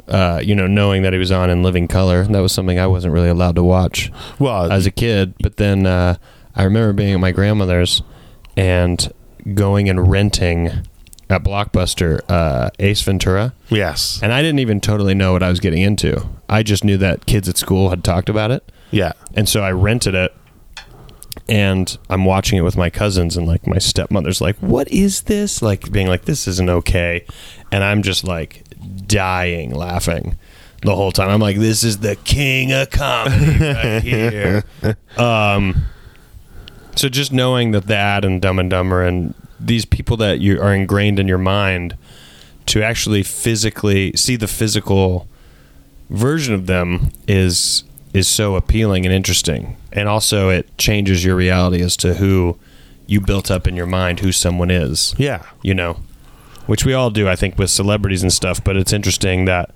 [0.08, 2.24] uh, you know, knowing that he was on in Living Color.
[2.24, 5.34] That was something I wasn't really allowed to watch well, as a kid.
[5.42, 6.16] But then uh,
[6.56, 8.02] I remember being at my grandmother's
[8.56, 9.12] and
[9.54, 10.86] going and renting
[11.30, 15.60] at Blockbuster uh, Ace Ventura, yes, and I didn't even totally know what I was
[15.60, 16.26] getting into.
[16.48, 18.70] I just knew that kids at school had talked about it.
[18.90, 20.34] yeah, And so I rented it
[21.48, 25.60] and I'm watching it with my cousins and like my stepmother's like, "What is this?"
[25.62, 27.24] like being like, "This isn't okay."
[27.72, 28.64] And I'm just like
[29.06, 30.36] dying laughing
[30.82, 31.28] the whole time.
[31.28, 34.64] I'm like, "This is the king of comedy right here."
[35.16, 35.86] um
[36.96, 40.74] so just knowing that that and Dumb and Dumber and these people that you are
[40.74, 41.96] ingrained in your mind
[42.66, 45.28] to actually physically see the physical
[46.10, 49.76] version of them is is so appealing and interesting.
[49.92, 52.58] And also it changes your reality as to who
[53.06, 55.14] you built up in your mind who someone is.
[55.18, 55.98] Yeah, you know?
[56.66, 59.74] Which we all do i think with celebrities and stuff but it's interesting that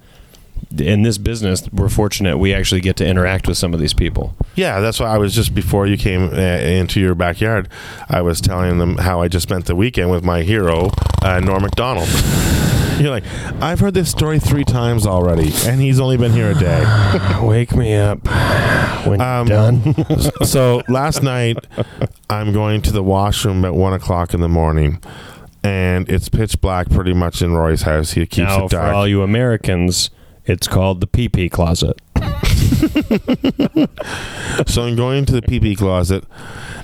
[0.76, 4.34] in this business we're fortunate we actually get to interact with some of these people
[4.58, 4.80] yeah.
[4.80, 7.68] That's why I was just before you came uh, into your backyard.
[8.08, 10.90] I was telling them how I just spent the weekend with my hero,
[11.22, 12.08] uh, Norm Macdonald.
[12.98, 13.24] You're like,
[13.62, 17.38] I've heard this story three times already, and he's only been here a day.
[17.40, 18.18] wake me up
[19.06, 19.94] when Um, done
[20.44, 21.56] so last night
[22.28, 25.00] I'm going to the washroom at one o'clock in the morning,
[25.62, 28.12] and it's pitch black pretty much in Roy's house.
[28.12, 30.10] He keeps now it for all you americans
[30.48, 32.00] it's called the pee-pee closet
[34.66, 36.24] so I'm going to the pee closet,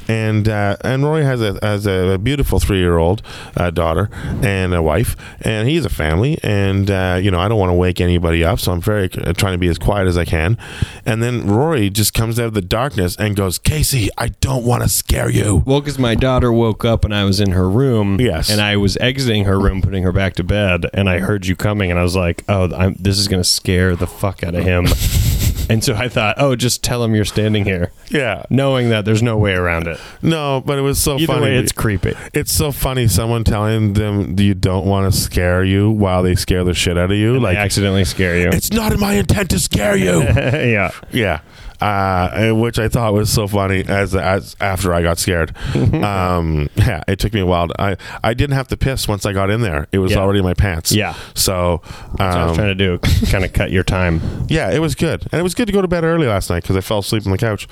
[0.08, 3.22] and uh, and Roy has a has a beautiful three year old
[3.56, 4.10] uh, daughter
[4.42, 7.74] and a wife, and he's a family, and uh, you know I don't want to
[7.74, 10.58] wake anybody up, so I'm very trying to be as quiet as I can,
[11.04, 14.82] and then Rory just comes out of the darkness and goes, Casey, I don't want
[14.82, 15.62] to scare you.
[15.66, 18.20] Well, because my daughter woke up and I was in her room.
[18.20, 18.50] Yes.
[18.50, 21.56] And I was exiting her room, putting her back to bed, and I heard you
[21.56, 24.64] coming, and I was like, "Oh, I'm, this is gonna scare the fuck out of
[24.64, 24.86] him."
[25.68, 29.22] and so I thought, "Oh, just tell him you're standing here," Yeah, knowing that there's
[29.22, 29.98] no way around it.
[30.22, 31.40] no, but it was so Either funny.
[31.42, 32.14] way, it's creepy.
[32.32, 33.06] It's so funny.
[33.08, 37.10] Someone telling them you don't want to scare you while they scare the shit out
[37.10, 37.34] of you.
[37.34, 38.48] Like Like accidentally scare you.
[38.48, 40.22] it's not in my intent to scare you.
[40.22, 40.90] yeah.
[41.12, 41.40] yeah,
[41.84, 45.54] uh, and which I thought was so funny as as after I got scared.
[46.02, 47.68] um, yeah, it took me a while.
[47.68, 49.86] To, I I didn't have to piss once I got in there.
[49.92, 50.18] It was Yeah.
[50.18, 50.92] already in my pants.
[50.92, 51.14] Yeah.
[51.34, 52.98] So, That's what I was um, trying to do.
[53.30, 54.20] kind of cut your time.
[54.48, 56.62] yeah, it was good, and it was good to go to bed early last night
[56.62, 57.68] because I fell asleep on the couch.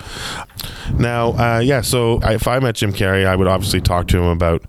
[0.94, 4.18] Now, uh, yeah, so I, if I met Jim Carrey, I would obviously talk to
[4.18, 4.62] him about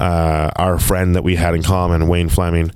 [0.00, 2.70] uh, our friend that we had in common, Wayne Flemming,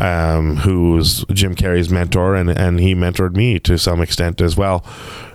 [0.00, 4.56] um, who was Jim Carrey's mentor, and and he mentored me to some extent as
[4.56, 4.84] well.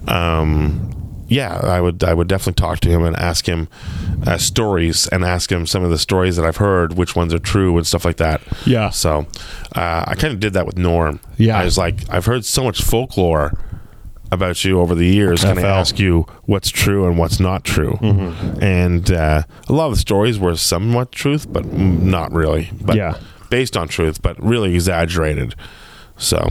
[0.08, 0.96] Um,
[1.28, 3.68] yeah, I would I would definitely talk to him and ask him
[4.26, 7.40] uh, stories and ask him some of the stories that I've heard, which ones are
[7.40, 8.42] true and stuff like that.
[8.66, 8.90] Yeah.
[8.90, 9.28] So
[9.76, 11.20] uh, I kind of did that with Norm.
[11.38, 11.60] Yeah.
[11.60, 13.54] I was like, I've heard so much folklore
[14.32, 15.42] about you over the years.
[15.44, 17.98] Can I ask you what's true and what's not true?
[18.02, 18.64] Mm-hmm.
[18.64, 22.70] And uh, a lot of the stories were somewhat truth, but not really.
[22.82, 23.18] But Yeah.
[23.50, 25.56] based on truth, but really exaggerated.
[26.20, 26.50] So,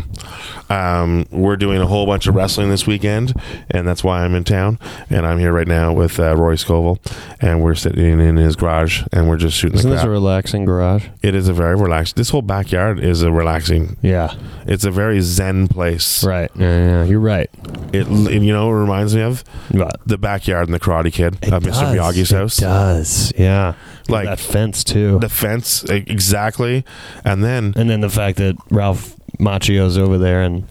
[0.71, 3.35] um, we're doing a whole bunch of wrestling this weekend,
[3.71, 4.79] and that's why I'm in town.
[5.11, 6.99] And I'm here right now with uh, Roy Scovel,
[7.41, 11.07] and we're sitting in his garage, and we're just shooting Isn't this a relaxing garage?
[11.23, 12.17] It is a very relaxed.
[12.17, 13.97] This whole backyard is a relaxing.
[14.03, 14.35] Yeah.
[14.67, 16.25] It's a very zen place.
[16.25, 16.51] Right.
[16.55, 17.51] Yeah, yeah, you're right.
[17.93, 21.35] It, it you know, it reminds me of But the backyard in the Karate Kid
[21.53, 21.95] of Mr.
[21.95, 22.57] Miyagi's house.
[22.57, 23.33] does.
[23.37, 23.75] Yeah.
[24.09, 25.19] Like- that fence too.
[25.19, 26.85] The fence, exactly,
[27.25, 30.65] and then and then the fact that Ralph Macchio's over there and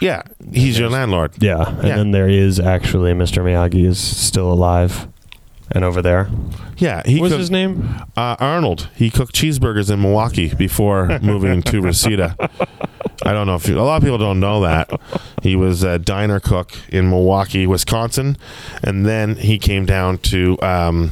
[0.00, 0.22] Yeah,
[0.52, 1.32] he's your landlord.
[1.40, 1.96] Yeah, and Yeah.
[1.96, 3.42] then there is actually Mr.
[3.42, 5.08] Miyagi is still alive
[5.72, 6.28] and over there.
[6.78, 7.86] Yeah, he What's cooked- his name?
[8.16, 8.88] Uh, Arnold.
[8.96, 12.34] He cooked cheeseburgers in Milwaukee before moving to Reseda.
[13.22, 14.90] I don't know if you, a lot of people don't know that
[15.42, 18.38] he was a diner cook in Milwaukee, Wisconsin,
[18.82, 21.10] and then he came down to um,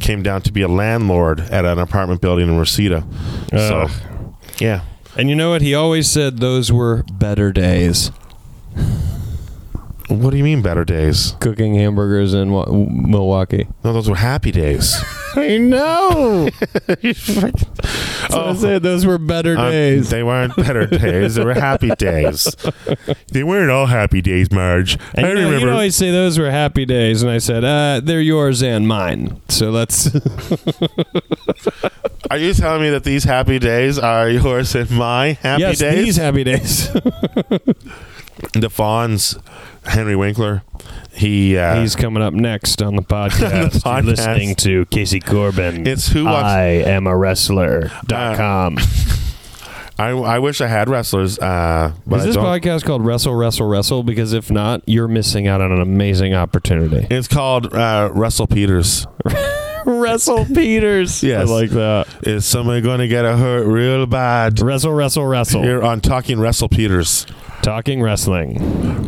[0.00, 3.04] came down to be a landlord at an apartment building in Reseda.
[3.50, 3.88] So,
[4.58, 4.80] yeah,
[5.16, 5.60] And you know what?
[5.62, 8.08] He always said those were better days.
[10.08, 11.36] what do you mean better days?
[11.40, 13.68] Cooking hamburgers in Wa- Milwaukee.
[13.84, 14.96] No, those were happy days.
[15.36, 16.48] I know.
[18.32, 20.10] So I said those were better Um, days.
[20.10, 21.34] they weren't better days.
[21.36, 22.54] They were happy days.
[23.30, 24.98] They weren't all happy days, Marge.
[25.14, 25.66] And I you know, remember.
[25.66, 29.40] you always say those were happy days, and I said, uh, they're yours and mine.
[29.48, 30.08] So let's.
[32.30, 36.04] Are you telling me that these happy days are yours and my happy yes, days?
[36.04, 36.90] these happy days.
[38.54, 39.38] the Fonz,
[39.84, 40.62] Henry Winkler,
[41.14, 43.82] he uh, He's coming up next on the podcast.
[43.82, 44.02] podcast.
[44.02, 45.86] You're listening to Casey Corbin.
[45.86, 48.78] It's who I am a wrestler.com.
[49.98, 54.02] I, I wish I had wrestlers, uh, but Is this podcast called Wrestle, Wrestle, Wrestle?
[54.02, 57.06] Because if not, you're missing out on an amazing opportunity.
[57.14, 59.06] it's called uh, Russell Peters.
[59.84, 61.22] Wrestle Peters.
[61.22, 61.48] Yes.
[61.48, 62.06] I like that.
[62.22, 64.60] Is somebody going to get a hurt real bad?
[64.60, 65.64] Wrestle, Wrestle, Wrestle.
[65.64, 67.26] You're on Talking Wrestle Peters.
[67.62, 68.60] Talking wrestling.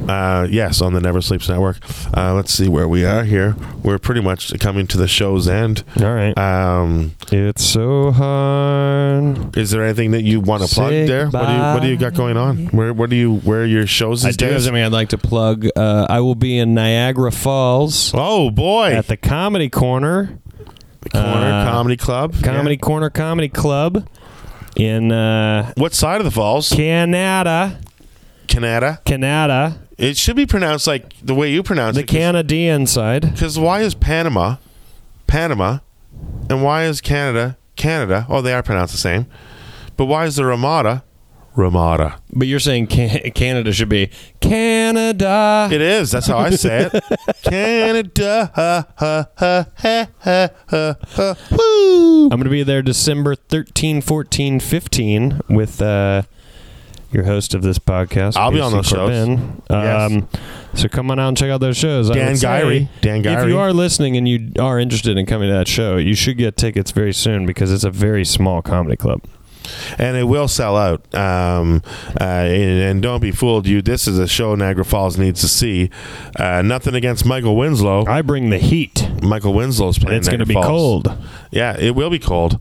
[0.08, 1.78] Uh, yes, on the Never Sleeps Network.
[2.16, 3.56] Uh, let's see where we are here.
[3.82, 5.82] We're pretty much coming to the show's end.
[6.00, 6.36] All right.
[6.38, 9.56] Um, it's so hard.
[9.56, 11.26] is there anything that you want to plug Say there?
[11.30, 12.66] What do you What do you got going on?
[12.68, 14.64] Where What do you Where are your shows I these do have days?
[14.66, 15.66] something I'd like to plug.
[15.74, 20.38] Uh, I will be in Niagara Falls Oh boy, at the Comedy Corner.
[21.00, 22.34] The corner uh, Comedy Club.
[22.44, 22.80] Comedy Yeah.
[22.80, 24.08] Corner Comedy Club
[24.76, 26.68] in uh, What side of the falls?
[26.70, 27.80] Canada.
[28.46, 29.00] Canada.
[29.04, 29.78] Canada.
[29.96, 32.06] It should be pronounced like the way you pronounce The it.
[32.08, 33.22] The Canadian side.
[33.32, 34.56] Because why is Panama,
[35.26, 35.78] Panama,
[36.50, 38.26] and why is Canada, Canada?
[38.28, 39.26] Oh, they are pronounced the same.
[39.96, 41.04] But why is the Ramada,
[41.54, 42.16] Ramada?
[42.32, 45.68] But you're saying can- Canada should be Canada.
[45.70, 46.10] It is.
[46.10, 47.04] That's how I say it.
[47.44, 48.50] Canada.
[48.56, 51.36] Ha, ha, ha, ha, ha, ha, ha.
[51.52, 52.24] Woo.
[52.24, 56.22] I'm going to be there December 13, 14, 15 with uh,
[57.14, 58.36] your host of this podcast.
[58.36, 58.98] I'll be on those shows.
[59.28, 59.62] Corbin.
[59.70, 60.12] Yes.
[60.12, 60.28] Um,
[60.74, 62.10] so come on out and check out those shows.
[62.10, 62.88] I Dan would say, Gyrie.
[63.00, 63.48] Dan If Gyrie.
[63.48, 66.56] you are listening and you are interested in coming to that show, you should get
[66.56, 69.22] tickets very soon because it's a very small comedy club.
[69.98, 71.14] And it will sell out.
[71.14, 71.82] Um,
[72.20, 73.66] uh, and, and don't be fooled.
[73.66, 75.90] You, this is a show Niagara Falls needs to see.
[76.38, 78.06] Uh, nothing against Michael Winslow.
[78.06, 79.08] I bring the heat.
[79.22, 80.18] Michael Winslow's playing.
[80.18, 80.66] It's going to be Falls.
[80.66, 81.18] cold.
[81.50, 82.58] Yeah, it will be cold.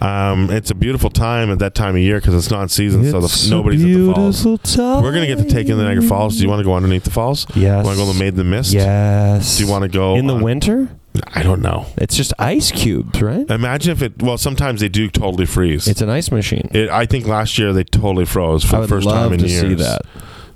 [0.00, 3.18] Um, it's a beautiful time at that time of year because it's not season, so
[3.24, 4.42] It's the, a nobody's at the falls.
[4.74, 5.02] time.
[5.02, 6.36] We're gonna get to take in the Niagara Falls.
[6.36, 7.46] Do you want to go underneath the falls?
[7.56, 7.84] Yes.
[7.84, 8.72] Want to go to the Maid in the Mist?
[8.72, 9.58] Yes.
[9.58, 10.88] Do you want to go in the on- winter?
[11.34, 11.86] I don't know.
[11.96, 13.48] It's just ice cubes, right?
[13.50, 14.22] Imagine if it.
[14.22, 15.86] Well, sometimes they do totally freeze.
[15.88, 16.68] It's an ice machine.
[16.72, 19.32] It, I think last year they totally froze for I the would first love time
[19.34, 19.60] in to years.
[19.62, 20.02] see that.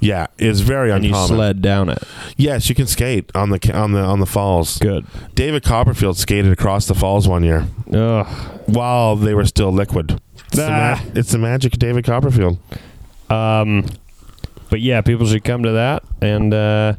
[0.02, 1.28] Yeah, it's very And you uncommon.
[1.36, 2.02] sled down it.
[2.38, 4.78] Yes, you can skate on the on the on the falls.
[4.78, 5.04] Good.
[5.34, 8.26] David Copperfield skated across the falls one year Ugh.
[8.66, 10.18] while they were still liquid.
[10.46, 11.04] It's, the, ma- Ah.
[11.14, 12.58] it's the magic of David Copperfield.
[13.28, 13.84] Um,
[14.70, 16.94] but yeah, people should come to that and uh,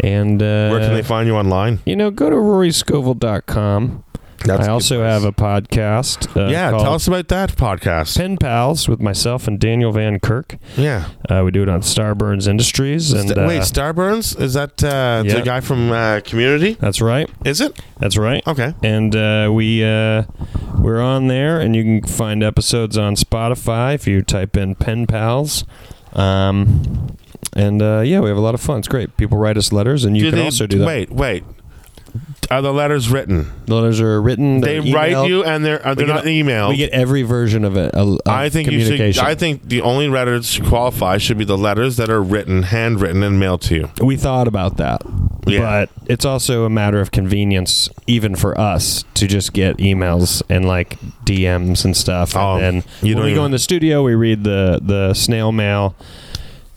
[0.00, 1.80] and uh, Where can they find you online?
[1.84, 4.04] you know go to roryscovel.com.
[4.42, 5.12] That's I also place.
[5.12, 6.34] have a podcast.
[6.34, 8.16] Uh, yeah, tell us about that podcast.
[8.16, 10.56] Pen Pals with myself and Daniel Van Kirk.
[10.78, 11.10] Yeah.
[11.28, 13.12] Uh, we do it on Starburns Industries.
[13.12, 15.34] And St- uh, wait, Starburns is that uh, Yeah.
[15.34, 16.72] the guy from uh, Community?
[16.80, 17.28] that's right.
[17.44, 17.78] Is it?
[17.98, 18.42] That's right.
[18.46, 18.72] Okay.
[18.82, 20.22] and uh, we uh,
[20.78, 25.06] we're on there, and you can find episodes on Spotify if you type in Pen
[25.06, 25.66] Pals.
[26.14, 27.14] Um,
[27.54, 28.78] and uh, yeah, we have a lot of fun.
[28.78, 29.16] It's great.
[29.16, 30.86] People write us letters, and you Do can they- also do that.
[30.86, 31.44] Wait, wait.
[32.50, 33.46] Are the letters written?
[33.66, 34.60] The letters are written.
[34.60, 36.70] They they're write you, and they're uh, they're not emailed.
[36.70, 37.94] We get every version of it.
[37.94, 38.86] Of I think you should.
[38.88, 39.24] communication.
[39.24, 43.22] I think the only letters to qualify should be the letters that are written, handwritten,
[43.22, 43.90] and mailed to you.
[44.02, 45.02] we thought about that,
[45.46, 45.60] Yeah.
[45.60, 50.66] but it's also a matter of convenience, even for us, to just get emails and
[50.66, 52.34] like DMs and stuff.
[52.34, 55.52] Oh, and then you when we go in the studio, we read the the snail
[55.52, 55.94] mail.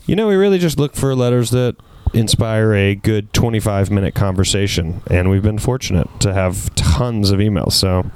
[0.05, 1.75] You know, we really just look for letters that
[2.13, 7.73] inspire a good 25 minute conversation, and we've been fortunate to have tons of emails.
[7.73, 8.09] So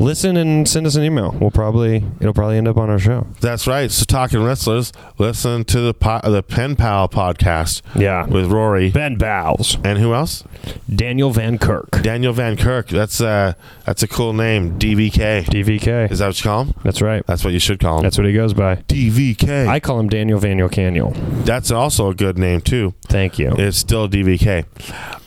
[0.00, 1.36] listen and send us an email.
[1.40, 3.26] We'll probably it'll probably end up on our show.
[3.40, 3.90] That's right.
[3.90, 8.26] So talking wrestlers, listen to the po- the Pen Pal podcast Yeah.
[8.26, 10.42] with Rory Ben Bowles, and who else?
[10.92, 12.88] Daniel Van Kirk, Daniel Van Kirk.
[12.88, 13.52] That's uh
[13.84, 14.78] that's a cool name.
[14.78, 15.44] DVK.
[15.44, 16.10] DVK.
[16.10, 16.74] Is that what you call him?
[16.82, 17.24] That's right.
[17.26, 18.02] That's what you should call him.
[18.02, 18.76] That's what he goes by.
[18.88, 19.66] DVK.
[19.68, 21.14] I call him Daniel Vaniel Caniel.
[21.44, 22.94] That's also a good name too.
[23.08, 23.52] Thank you.
[23.58, 24.64] It's still DVK.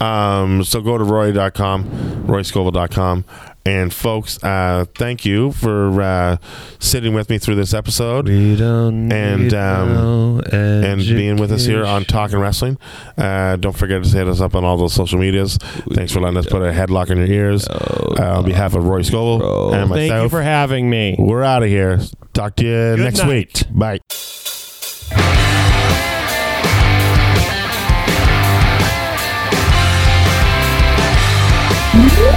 [0.01, 1.85] Um, so go to roy.com,
[2.27, 3.25] royscovel.com.
[3.65, 6.37] And folks, uh, thank you for uh,
[6.79, 11.63] sitting with me through this episode We don't And, um, no and being with us
[11.65, 12.03] here on.
[12.03, 12.77] Talking Wrestling.
[13.17, 15.57] Uh, don't forget to hit us up on all those social medias.
[15.93, 17.65] Thanks for letting us put a headlock in your ears.
[17.67, 21.15] Uh, on behalf of Roy Scovel and myself, Thank you for having me.
[21.17, 21.99] we're out of here.
[22.33, 23.27] Talk to you Good next night.
[23.29, 23.63] week.
[23.71, 23.99] Bye.